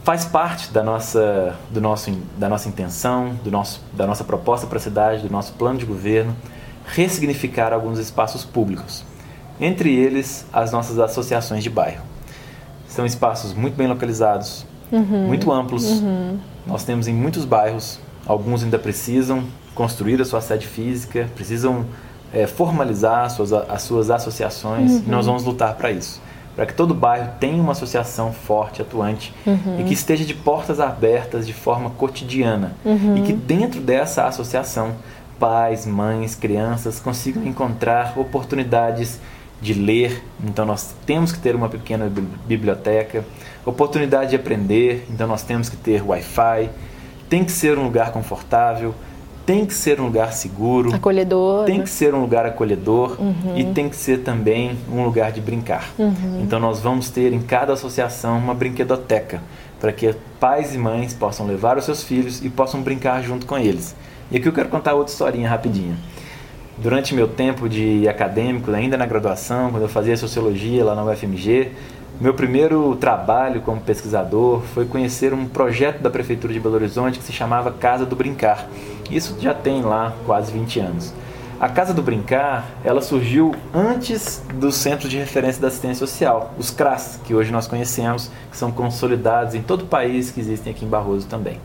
Faz 0.04 0.24
parte 0.24 0.70
da 0.70 0.82
nossa, 0.82 1.56
do 1.70 1.80
nosso, 1.80 2.10
da 2.38 2.48
nossa 2.48 2.68
intenção, 2.68 3.34
do 3.42 3.50
nosso, 3.50 3.80
da 3.92 4.06
nossa 4.06 4.22
proposta 4.22 4.66
para 4.66 4.76
a 4.76 4.80
cidade, 4.80 5.22
do 5.26 5.32
nosso 5.32 5.54
plano 5.54 5.78
de 5.78 5.86
governo, 5.86 6.36
ressignificar 6.86 7.72
alguns 7.72 7.98
espaços 7.98 8.44
públicos. 8.44 9.04
Entre 9.60 9.94
eles, 9.94 10.46
as 10.52 10.72
nossas 10.72 10.98
associações 10.98 11.62
de 11.62 11.70
bairro. 11.70 12.02
São 12.88 13.06
espaços 13.06 13.54
muito 13.54 13.76
bem 13.76 13.86
localizados, 13.86 14.66
uhum, 14.90 15.26
muito 15.26 15.50
amplos. 15.50 15.84
Uhum. 15.84 16.38
Nós 16.66 16.84
temos 16.84 17.08
em 17.08 17.14
muitos 17.14 17.44
bairros, 17.44 17.98
alguns 18.26 18.62
ainda 18.62 18.78
precisam 18.78 19.44
construir 19.74 20.20
a 20.20 20.24
sua 20.24 20.40
sede 20.40 20.66
física, 20.66 21.28
precisam 21.34 21.84
é, 22.32 22.46
formalizar 22.46 23.24
as 23.24 23.32
suas, 23.32 23.52
as 23.52 23.82
suas 23.82 24.10
associações 24.10 24.92
uhum. 24.92 25.02
e 25.06 25.10
nós 25.10 25.26
vamos 25.26 25.44
lutar 25.44 25.74
para 25.74 25.90
isso. 25.90 26.20
Para 26.54 26.66
que 26.66 26.74
todo 26.74 26.94
bairro 26.94 27.32
tenha 27.40 27.60
uma 27.60 27.72
associação 27.72 28.32
forte, 28.32 28.80
atuante 28.80 29.34
uhum. 29.44 29.80
e 29.80 29.84
que 29.84 29.92
esteja 29.92 30.24
de 30.24 30.34
portas 30.34 30.78
abertas 30.78 31.46
de 31.46 31.52
forma 31.52 31.90
cotidiana. 31.90 32.72
Uhum. 32.84 33.16
E 33.16 33.22
que 33.22 33.32
dentro 33.32 33.80
dessa 33.80 34.24
associação, 34.26 34.92
pais, 35.38 35.86
mães, 35.86 36.34
crianças 36.34 37.00
consigam 37.00 37.46
encontrar 37.46 38.18
oportunidades 38.18 39.20
de 39.60 39.72
ler, 39.72 40.22
então 40.44 40.66
nós 40.66 40.94
temos 41.06 41.32
que 41.32 41.38
ter 41.38 41.56
uma 41.56 41.68
pequena 41.68 42.10
biblioteca, 42.46 43.24
oportunidade 43.64 44.30
de 44.30 44.36
aprender, 44.36 45.06
então 45.10 45.26
nós 45.26 45.42
temos 45.42 45.68
que 45.68 45.76
ter 45.76 46.02
Wi-Fi, 46.02 46.68
tem 47.28 47.44
que 47.44 47.52
ser 47.52 47.78
um 47.78 47.84
lugar 47.84 48.12
confortável, 48.12 48.94
tem 49.46 49.64
que 49.66 49.74
ser 49.74 50.00
um 50.00 50.04
lugar 50.04 50.32
seguro, 50.32 50.94
acolhedor, 50.94 51.64
tem 51.64 51.82
que 51.82 51.90
ser 51.90 52.14
um 52.14 52.20
lugar 52.20 52.46
acolhedor 52.46 53.16
uhum. 53.20 53.56
e 53.56 53.64
tem 53.64 53.88
que 53.88 53.96
ser 53.96 54.20
também 54.20 54.76
um 54.90 55.04
lugar 55.04 55.32
de 55.32 55.40
brincar. 55.40 55.90
Uhum. 55.98 56.40
Então 56.42 56.58
nós 56.58 56.80
vamos 56.80 57.10
ter 57.10 57.32
em 57.32 57.40
cada 57.40 57.74
associação 57.74 58.38
uma 58.38 58.54
brinquedoteca 58.54 59.42
para 59.80 59.92
que 59.92 60.14
pais 60.40 60.74
e 60.74 60.78
mães 60.78 61.12
possam 61.12 61.46
levar 61.46 61.76
os 61.76 61.84
seus 61.84 62.02
filhos 62.02 62.42
e 62.42 62.48
possam 62.48 62.80
brincar 62.80 63.22
junto 63.22 63.44
com 63.44 63.58
eles. 63.58 63.94
E 64.30 64.36
aqui 64.38 64.48
eu 64.48 64.52
quero 64.52 64.68
contar 64.68 64.94
outra 64.94 65.12
historinha 65.12 65.48
rapidinha. 65.48 65.96
Durante 66.78 67.14
meu 67.14 67.28
tempo 67.28 67.68
de 67.68 68.08
acadêmico, 68.08 68.70
ainda 68.70 68.96
na 68.96 69.06
graduação, 69.06 69.70
quando 69.70 69.82
eu 69.82 69.88
fazia 69.88 70.16
sociologia 70.16 70.84
lá 70.84 70.94
na 70.94 71.04
UFMG, 71.04 71.70
meu 72.20 72.32
primeiro 72.32 72.96
trabalho 72.96 73.60
como 73.60 73.80
pesquisador 73.80 74.60
foi 74.72 74.84
conhecer 74.84 75.34
um 75.34 75.46
projeto 75.46 76.00
da 76.00 76.10
Prefeitura 76.10 76.52
de 76.52 76.60
Belo 76.60 76.76
Horizonte 76.76 77.18
que 77.18 77.24
se 77.24 77.32
chamava 77.32 77.70
Casa 77.70 78.06
do 78.06 78.16
Brincar. 78.16 78.68
Isso 79.10 79.36
já 79.40 79.52
tem 79.52 79.82
lá 79.82 80.14
quase 80.24 80.52
20 80.52 80.80
anos. 80.80 81.14
A 81.60 81.68
Casa 81.68 81.94
do 81.94 82.02
Brincar, 82.02 82.68
ela 82.84 83.00
surgiu 83.00 83.54
antes 83.72 84.42
do 84.54 84.72
Centro 84.72 85.08
de 85.08 85.16
Referência 85.16 85.62
da 85.62 85.68
Assistência 85.68 86.06
Social, 86.06 86.52
os 86.58 86.70
CRAS, 86.70 87.20
que 87.24 87.34
hoje 87.34 87.52
nós 87.52 87.66
conhecemos, 87.66 88.30
que 88.50 88.56
são 88.56 88.72
consolidados 88.72 89.54
em 89.54 89.62
todo 89.62 89.82
o 89.82 89.86
país, 89.86 90.30
que 90.30 90.40
existem 90.40 90.72
aqui 90.72 90.84
em 90.84 90.88
Barroso 90.88 91.26
também. 91.26 91.60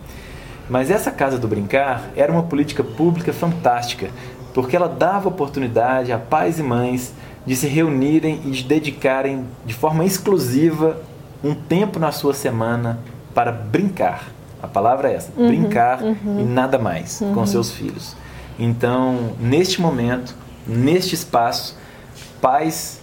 Mas 0.70 0.92
essa 0.92 1.10
Casa 1.10 1.40
do 1.40 1.48
Brincar 1.48 2.12
era 2.16 2.32
uma 2.32 2.44
política 2.44 2.84
pública 2.84 3.34
fantástica, 3.34 4.10
porque 4.54 4.76
ela 4.76 4.88
dava 4.88 5.28
oportunidade 5.28 6.12
a 6.12 6.20
pais 6.20 6.60
e 6.60 6.64
mães 6.64 7.14
de 7.46 7.56
se 7.56 7.68
reunirem 7.68 8.42
e 8.46 8.52
de 8.52 8.64
dedicarem 8.64 9.46
de 9.66 9.74
forma 9.74 10.06
exclusiva 10.06 11.02
um 11.44 11.56
tempo 11.56 11.98
na 11.98 12.12
sua 12.12 12.34
semana 12.34 13.00
para 13.34 13.52
brincar. 13.52 14.30
A 14.62 14.68
palavra 14.68 15.10
é 15.10 15.16
essa, 15.16 15.32
uhum, 15.36 15.48
brincar 15.48 16.04
uhum. 16.04 16.42
e 16.42 16.44
nada 16.44 16.78
mais 16.78 17.22
uhum. 17.22 17.34
com 17.34 17.46
seus 17.48 17.72
filhos. 17.72 18.16
Então, 18.60 19.32
neste 19.40 19.82
momento, 19.82 20.36
neste 20.68 21.16
espaço, 21.16 21.78
pais 22.42 23.00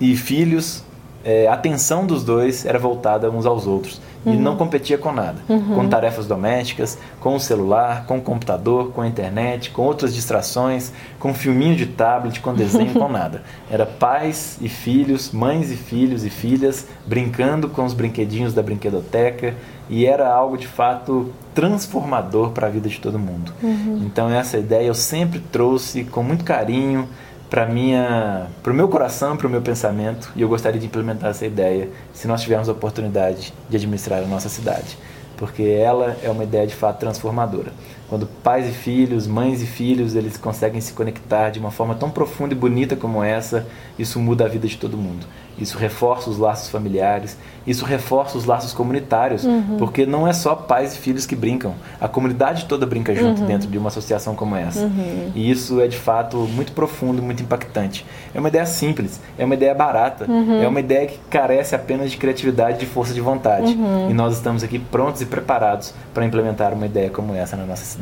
e 0.00 0.16
filhos, 0.16 0.82
é, 1.24 1.46
a 1.46 1.54
atenção 1.54 2.04
dos 2.04 2.24
dois 2.24 2.66
era 2.66 2.78
voltada 2.78 3.30
uns 3.30 3.46
aos 3.46 3.66
outros 3.66 4.00
uhum. 4.26 4.34
e 4.34 4.36
não 4.36 4.56
competia 4.56 4.98
com 4.98 5.12
nada. 5.12 5.38
Uhum. 5.48 5.74
Com 5.76 5.88
tarefas 5.88 6.26
domésticas, 6.26 6.98
com 7.20 7.36
o 7.36 7.40
celular, 7.40 8.04
com 8.06 8.18
o 8.18 8.20
computador, 8.20 8.90
com 8.92 9.00
a 9.00 9.06
internet, 9.06 9.70
com 9.70 9.82
outras 9.82 10.14
distrações, 10.14 10.92
com 11.18 11.32
filminho 11.32 11.76
de 11.76 11.86
tablet, 11.86 12.40
com 12.40 12.52
desenho, 12.52 12.92
com 12.92 13.08
nada. 13.08 13.42
Era 13.70 13.86
pais 13.86 14.58
e 14.60 14.68
filhos, 14.68 15.30
mães 15.30 15.70
e 15.70 15.76
filhos 15.76 16.24
e 16.24 16.30
filhas 16.30 16.86
brincando 17.06 17.68
com 17.68 17.84
os 17.84 17.94
brinquedinhos 17.94 18.52
da 18.52 18.62
brinquedoteca 18.62 19.54
e 19.88 20.04
era 20.04 20.28
algo 20.28 20.58
de 20.58 20.66
fato 20.66 21.32
transformador 21.54 22.50
para 22.50 22.66
a 22.66 22.70
vida 22.70 22.88
de 22.88 23.00
todo 23.00 23.18
mundo. 23.18 23.52
Uhum. 23.62 24.02
Então 24.04 24.28
essa 24.28 24.58
ideia 24.58 24.86
eu 24.86 24.94
sempre 24.94 25.38
trouxe 25.38 26.04
com 26.04 26.22
muito 26.22 26.44
carinho 26.44 27.08
para 27.48 27.66
minha, 27.66 28.46
para 28.62 28.72
o 28.72 28.74
meu 28.74 28.88
coração, 28.88 29.36
para 29.36 29.46
o 29.46 29.50
meu 29.50 29.62
pensamento, 29.62 30.32
e 30.34 30.42
eu 30.42 30.48
gostaria 30.48 30.80
de 30.80 30.86
implementar 30.86 31.30
essa 31.30 31.46
ideia 31.46 31.88
se 32.12 32.26
nós 32.26 32.42
tivermos 32.42 32.68
a 32.68 32.72
oportunidade 32.72 33.52
de 33.68 33.76
administrar 33.76 34.22
a 34.22 34.26
nossa 34.26 34.48
cidade, 34.48 34.98
porque 35.36 35.62
ela 35.62 36.16
é 36.22 36.30
uma 36.30 36.44
ideia 36.44 36.66
de 36.66 36.74
fato 36.74 36.98
transformadora. 36.98 37.72
Quando 38.08 38.26
pais 38.26 38.68
e 38.68 38.72
filhos, 38.72 39.26
mães 39.26 39.62
e 39.62 39.66
filhos, 39.66 40.14
eles 40.14 40.36
conseguem 40.36 40.80
se 40.80 40.92
conectar 40.92 41.50
de 41.50 41.58
uma 41.58 41.70
forma 41.70 41.94
tão 41.94 42.10
profunda 42.10 42.54
e 42.54 42.56
bonita 42.56 42.94
como 42.94 43.22
essa, 43.22 43.66
isso 43.98 44.20
muda 44.20 44.44
a 44.44 44.48
vida 44.48 44.68
de 44.68 44.76
todo 44.76 44.96
mundo. 44.96 45.26
Isso 45.58 45.78
reforça 45.78 46.28
os 46.28 46.38
laços 46.38 46.68
familiares, 46.68 47.36
isso 47.66 47.84
reforça 47.84 48.36
os 48.36 48.44
laços 48.44 48.72
comunitários, 48.72 49.44
uhum. 49.44 49.76
porque 49.78 50.04
não 50.04 50.28
é 50.28 50.32
só 50.32 50.54
pais 50.54 50.94
e 50.94 50.98
filhos 50.98 51.24
que 51.24 51.34
brincam, 51.34 51.74
a 52.00 52.06
comunidade 52.06 52.66
toda 52.66 52.84
brinca 52.84 53.14
junto 53.14 53.40
uhum. 53.40 53.46
dentro 53.46 53.66
de 53.66 53.78
uma 53.78 53.88
associação 53.88 54.34
como 54.34 54.54
essa. 54.54 54.80
Uhum. 54.80 55.32
E 55.34 55.50
isso 55.50 55.80
é 55.80 55.88
de 55.88 55.96
fato 55.96 56.36
muito 56.36 56.72
profundo, 56.72 57.22
muito 57.22 57.42
impactante. 57.42 58.04
É 58.34 58.38
uma 58.38 58.48
ideia 58.48 58.66
simples, 58.66 59.18
é 59.38 59.44
uma 59.44 59.54
ideia 59.54 59.74
barata, 59.74 60.30
uhum. 60.30 60.62
é 60.62 60.68
uma 60.68 60.78
ideia 60.78 61.06
que 61.06 61.18
carece 61.30 61.74
apenas 61.74 62.10
de 62.10 62.18
criatividade 62.18 62.76
e 62.76 62.80
de 62.80 62.86
força 62.86 63.14
de 63.14 63.20
vontade. 63.20 63.72
Uhum. 63.72 64.10
E 64.10 64.14
nós 64.14 64.36
estamos 64.36 64.62
aqui 64.62 64.78
prontos 64.78 65.22
e 65.22 65.26
preparados 65.26 65.94
para 66.12 66.24
implementar 66.24 66.74
uma 66.74 66.84
ideia 66.84 67.08
como 67.08 67.34
essa 67.34 67.56
na 67.56 67.64
nossa 67.64 67.84
cidade. 67.84 67.95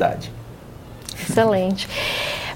Excelente. 1.19 1.87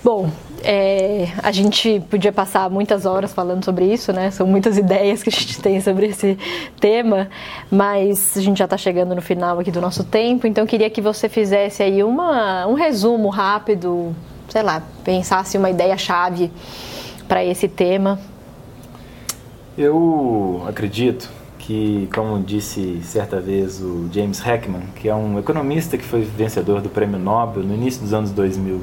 Bom, 0.04 0.30
é, 0.64 1.28
a 1.42 1.52
gente 1.52 2.02
podia 2.10 2.32
passar 2.32 2.70
muitas 2.70 3.06
horas 3.06 3.34
falando 3.34 3.64
sobre 3.64 3.86
isso, 3.86 4.14
né? 4.14 4.32
São 4.32 4.48
muitas 4.48 4.78
ideias 4.78 5.24
que 5.24 5.30
a 5.30 5.32
gente 5.32 5.60
tem 5.62 5.82
sobre 5.82 6.08
esse 6.08 6.38
tema, 6.80 7.30
mas 7.70 8.38
a 8.38 8.42
gente 8.42 8.58
já 8.58 8.66
está 8.66 8.78
chegando 8.78 9.16
no 9.16 9.22
final 9.22 9.60
aqui 9.60 9.72
do 9.72 9.82
nosso 9.82 10.04
tempo, 10.04 10.48
então 10.48 10.66
queria 10.66 10.90
que 10.90 11.02
você 11.02 11.28
fizesse 11.28 11.84
aí 11.84 12.04
uma, 12.04 12.66
um 12.68 12.74
resumo 12.74 13.30
rápido, 13.30 14.16
sei 14.48 14.62
lá, 14.62 14.82
pensasse 15.04 15.58
uma 15.58 15.70
ideia-chave 15.70 16.52
para 17.28 17.44
esse 17.44 17.68
tema. 17.68 18.20
Eu 19.78 20.64
acredito 20.68 21.30
que, 21.70 22.10
como 22.12 22.42
disse 22.42 23.00
certa 23.04 23.40
vez 23.40 23.80
o 23.80 24.10
James 24.12 24.44
Heckman, 24.44 24.82
que 24.96 25.08
é 25.08 25.14
um 25.14 25.38
economista 25.38 26.00
que 26.00 26.04
foi 26.04 26.22
vencedor 26.22 26.82
do 26.82 26.90
Prêmio 26.90 27.20
Nobel 27.20 27.62
no 27.62 27.76
início 27.76 28.02
dos 28.02 28.12
anos 28.12 28.32
2000, 28.32 28.82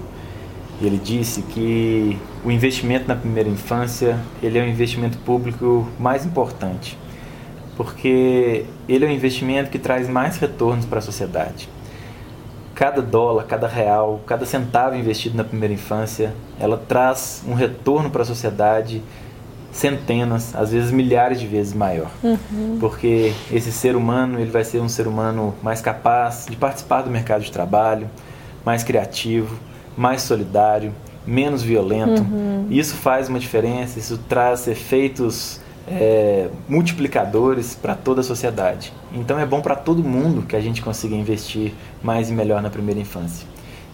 e 0.80 0.86
ele 0.86 0.96
disse 0.96 1.42
que 1.42 2.16
o 2.44 2.50
investimento 2.52 3.08
na 3.08 3.16
primeira 3.16 3.48
infância 3.48 4.16
ele 4.40 4.56
é 4.56 4.62
o 4.62 4.68
investimento 4.68 5.18
público 5.18 5.88
mais 5.98 6.24
importante, 6.24 6.96
porque 7.76 8.66
ele 8.88 9.04
é 9.04 9.08
um 9.08 9.12
investimento 9.12 9.68
que 9.68 9.80
traz 9.80 10.08
mais 10.08 10.36
retornos 10.36 10.84
para 10.84 11.00
a 11.00 11.02
sociedade. 11.02 11.68
Cada 12.72 13.02
dólar, 13.02 13.46
cada 13.46 13.66
real, 13.66 14.20
cada 14.24 14.46
centavo 14.46 14.94
investido 14.94 15.36
na 15.36 15.42
primeira 15.42 15.74
infância, 15.74 16.32
ela 16.60 16.76
traz 16.76 17.42
um 17.48 17.54
retorno 17.54 18.10
para 18.10 18.22
a 18.22 18.24
sociedade 18.24 19.02
centenas, 19.76 20.54
às 20.54 20.72
vezes 20.72 20.90
milhares 20.90 21.38
de 21.38 21.46
vezes 21.46 21.74
maior. 21.74 22.10
Uhum. 22.22 22.78
Porque 22.80 23.32
esse 23.52 23.70
ser 23.70 23.94
humano, 23.94 24.40
ele 24.40 24.50
vai 24.50 24.64
ser 24.64 24.80
um 24.80 24.88
ser 24.88 25.06
humano 25.06 25.54
mais 25.62 25.80
capaz 25.80 26.46
de 26.48 26.56
participar 26.56 27.02
do 27.02 27.10
mercado 27.10 27.42
de 27.42 27.52
trabalho, 27.52 28.10
mais 28.64 28.82
criativo, 28.82 29.56
mais 29.96 30.22
solidário, 30.22 30.92
menos 31.26 31.62
violento. 31.62 32.22
Uhum. 32.22 32.66
Isso 32.70 32.94
faz 32.96 33.28
uma 33.28 33.38
diferença, 33.38 33.98
isso 33.98 34.18
traz 34.28 34.66
efeitos 34.66 35.60
é, 35.88 36.48
multiplicadores 36.68 37.74
para 37.74 37.94
toda 37.94 38.20
a 38.22 38.24
sociedade. 38.24 38.92
Então 39.12 39.38
é 39.38 39.46
bom 39.46 39.60
para 39.60 39.76
todo 39.76 40.02
mundo 40.02 40.42
que 40.42 40.56
a 40.56 40.60
gente 40.60 40.82
consiga 40.82 41.14
investir 41.14 41.74
mais 42.02 42.30
e 42.30 42.32
melhor 42.32 42.62
na 42.62 42.70
primeira 42.70 43.00
infância. 43.00 43.46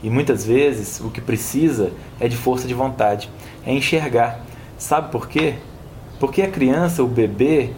E 0.02 0.10
muitas 0.10 0.44
vezes 0.44 1.00
o 1.00 1.10
que 1.10 1.20
precisa 1.20 1.90
é 2.18 2.28
de 2.28 2.36
força 2.36 2.66
de 2.66 2.74
vontade, 2.74 3.28
é 3.64 3.72
enxergar. 3.72 4.40
Sabe 4.76 5.12
por 5.12 5.28
quê? 5.28 5.54
Porque 6.22 6.40
a 6.40 6.48
criança, 6.48 7.02
o 7.02 7.08
bebê, 7.08 7.70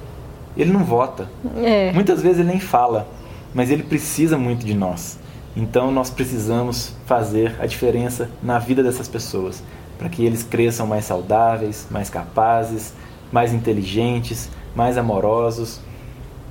ele 0.54 0.70
não 0.70 0.84
vota. 0.84 1.30
É. 1.56 1.90
Muitas 1.92 2.20
vezes 2.20 2.40
ele 2.40 2.50
nem 2.50 2.60
fala, 2.60 3.08
mas 3.54 3.70
ele 3.70 3.82
precisa 3.82 4.36
muito 4.36 4.66
de 4.66 4.74
nós. 4.74 5.18
Então 5.56 5.90
nós 5.90 6.10
precisamos 6.10 6.92
fazer 7.06 7.56
a 7.58 7.64
diferença 7.64 8.28
na 8.42 8.58
vida 8.58 8.82
dessas 8.82 9.08
pessoas, 9.08 9.64
para 9.96 10.10
que 10.10 10.22
eles 10.22 10.42
cresçam 10.42 10.86
mais 10.86 11.06
saudáveis, 11.06 11.86
mais 11.90 12.10
capazes, 12.10 12.92
mais 13.32 13.54
inteligentes, 13.54 14.50
mais 14.76 14.98
amorosos 14.98 15.80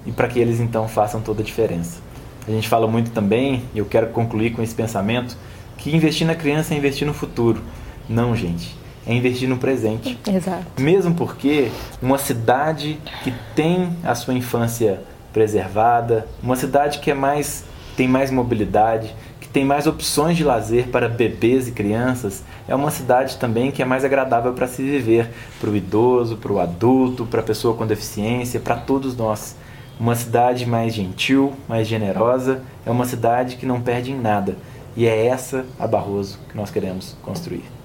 e 0.03 0.12
para 0.12 0.27
que 0.27 0.39
eles 0.39 0.60
então 0.60 0.88
façam 0.88 1.21
toda 1.21 1.43
a 1.43 1.45
diferença. 1.45 2.01
A 2.47 2.49
gente 2.49 2.67
fala 2.67 2.88
muito 2.88 3.12
também, 3.12 3.62
e 3.71 3.77
eu 3.77 3.86
quero 3.86 4.08
concluir 4.08 4.49
com 4.53 4.63
esse 4.63 4.73
pensamento, 4.73 5.38
que 5.77 5.95
investir 5.95 6.25
na 6.25 6.34
criança 6.34 6.73
é 6.73 6.77
investir 6.77 7.06
no 7.06 7.13
futuro. 7.13 7.62
Não, 8.10 8.36
gente, 8.36 8.75
é 9.05 9.13
investir 9.13 9.47
no 9.47 9.57
presente. 9.57 10.17
Exato. 10.27 10.81
Mesmo 10.81 11.13
porque 11.13 11.69
uma 12.01 12.17
cidade 12.17 12.99
que 13.23 13.33
tem 13.55 13.95
a 14.03 14.15
sua 14.15 14.33
infância 14.33 15.01
preservada, 15.31 16.27
uma 16.41 16.55
cidade 16.55 16.99
que 16.99 17.11
é 17.11 17.13
mais 17.13 17.65
tem 17.95 18.07
mais 18.07 18.31
mobilidade, 18.31 19.15
que 19.39 19.47
tem 19.47 19.63
mais 19.63 19.85
opções 19.85 20.35
de 20.35 20.43
lazer 20.43 20.87
para 20.87 21.07
bebês 21.07 21.67
e 21.67 21.71
crianças, 21.71 22.43
é 22.67 22.73
uma 22.73 22.89
cidade 22.89 23.37
também 23.37 23.71
que 23.71 23.81
é 23.83 23.85
mais 23.85 24.03
agradável 24.03 24.53
para 24.53 24.67
se 24.67 24.81
viver, 24.81 25.29
para 25.59 25.69
o 25.69 25.75
idoso, 25.75 26.37
para 26.37 26.51
o 26.51 26.59
adulto, 26.59 27.25
para 27.25 27.41
a 27.41 27.43
pessoa 27.43 27.75
com 27.75 27.85
deficiência, 27.85 28.59
para 28.59 28.77
todos 28.77 29.15
nós. 29.15 29.55
Uma 29.99 30.15
cidade 30.15 30.65
mais 30.65 30.93
gentil, 30.93 31.53
mais 31.69 31.87
generosa, 31.87 32.63
é 32.83 32.89
uma 32.89 33.05
cidade 33.05 33.57
que 33.57 33.65
não 33.65 33.79
perde 33.79 34.11
em 34.11 34.19
nada. 34.19 34.57
E 34.95 35.05
é 35.05 35.27
essa 35.27 35.65
a 35.79 35.85
Barroso 35.85 36.39
que 36.49 36.57
nós 36.57 36.71
queremos 36.71 37.15
construir. 37.21 37.83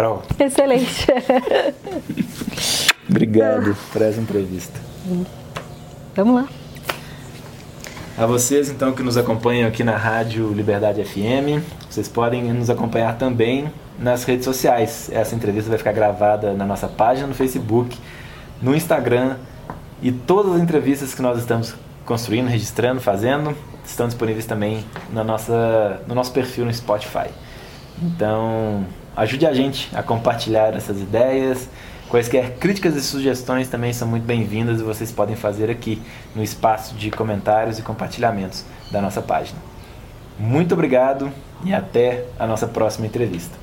Carol. 0.00 0.22
Excelente. 0.38 1.06
Obrigado 3.06 3.76
por 3.92 4.00
essa 4.00 4.18
entrevista. 4.18 4.80
Vamos 6.16 6.34
lá. 6.36 6.48
A 8.16 8.24
vocês 8.24 8.70
então 8.70 8.94
que 8.94 9.02
nos 9.02 9.18
acompanham 9.18 9.68
aqui 9.68 9.84
na 9.84 9.98
Rádio 9.98 10.54
Liberdade 10.54 11.04
FM, 11.04 11.62
vocês 11.88 12.08
podem 12.08 12.44
nos 12.44 12.70
acompanhar 12.70 13.18
também 13.18 13.70
nas 13.98 14.24
redes 14.24 14.46
sociais. 14.46 15.10
Essa 15.12 15.34
entrevista 15.34 15.68
vai 15.68 15.76
ficar 15.76 15.92
gravada 15.92 16.54
na 16.54 16.64
nossa 16.64 16.88
página 16.88 17.26
no 17.26 17.34
Facebook, 17.34 17.98
no 18.62 18.74
Instagram 18.74 19.36
e 20.00 20.10
todas 20.10 20.54
as 20.54 20.62
entrevistas 20.62 21.14
que 21.14 21.20
nós 21.20 21.38
estamos 21.38 21.74
construindo, 22.06 22.48
registrando, 22.48 23.02
fazendo, 23.02 23.54
estão 23.84 24.06
disponíveis 24.06 24.46
também 24.46 24.82
na 25.12 25.22
nossa, 25.22 26.00
no 26.06 26.14
nosso 26.14 26.32
perfil 26.32 26.64
no 26.64 26.72
Spotify. 26.72 27.28
Então, 28.02 28.86
ajude 29.16 29.46
a 29.46 29.52
gente 29.52 29.88
a 29.94 30.02
compartilhar 30.02 30.74
essas 30.74 31.00
ideias 31.00 31.68
Quaisquer 32.10 32.56
críticas 32.58 32.96
e 32.96 33.02
sugestões 33.02 33.68
também 33.68 33.92
são 33.92 34.08
muito 34.08 34.24
bem-vindas 34.24 34.80
e 34.80 34.82
vocês 34.82 35.12
podem 35.12 35.36
fazer 35.36 35.70
aqui 35.70 36.02
no 36.34 36.42
espaço 36.42 36.92
de 36.96 37.08
comentários 37.08 37.78
e 37.78 37.82
compartilhamentos 37.82 38.64
da 38.90 39.00
nossa 39.00 39.22
página. 39.22 39.60
Muito 40.36 40.74
obrigado 40.74 41.30
e 41.64 41.72
até 41.72 42.24
a 42.36 42.48
nossa 42.48 42.66
próxima 42.66 43.06
entrevista. 43.06 43.59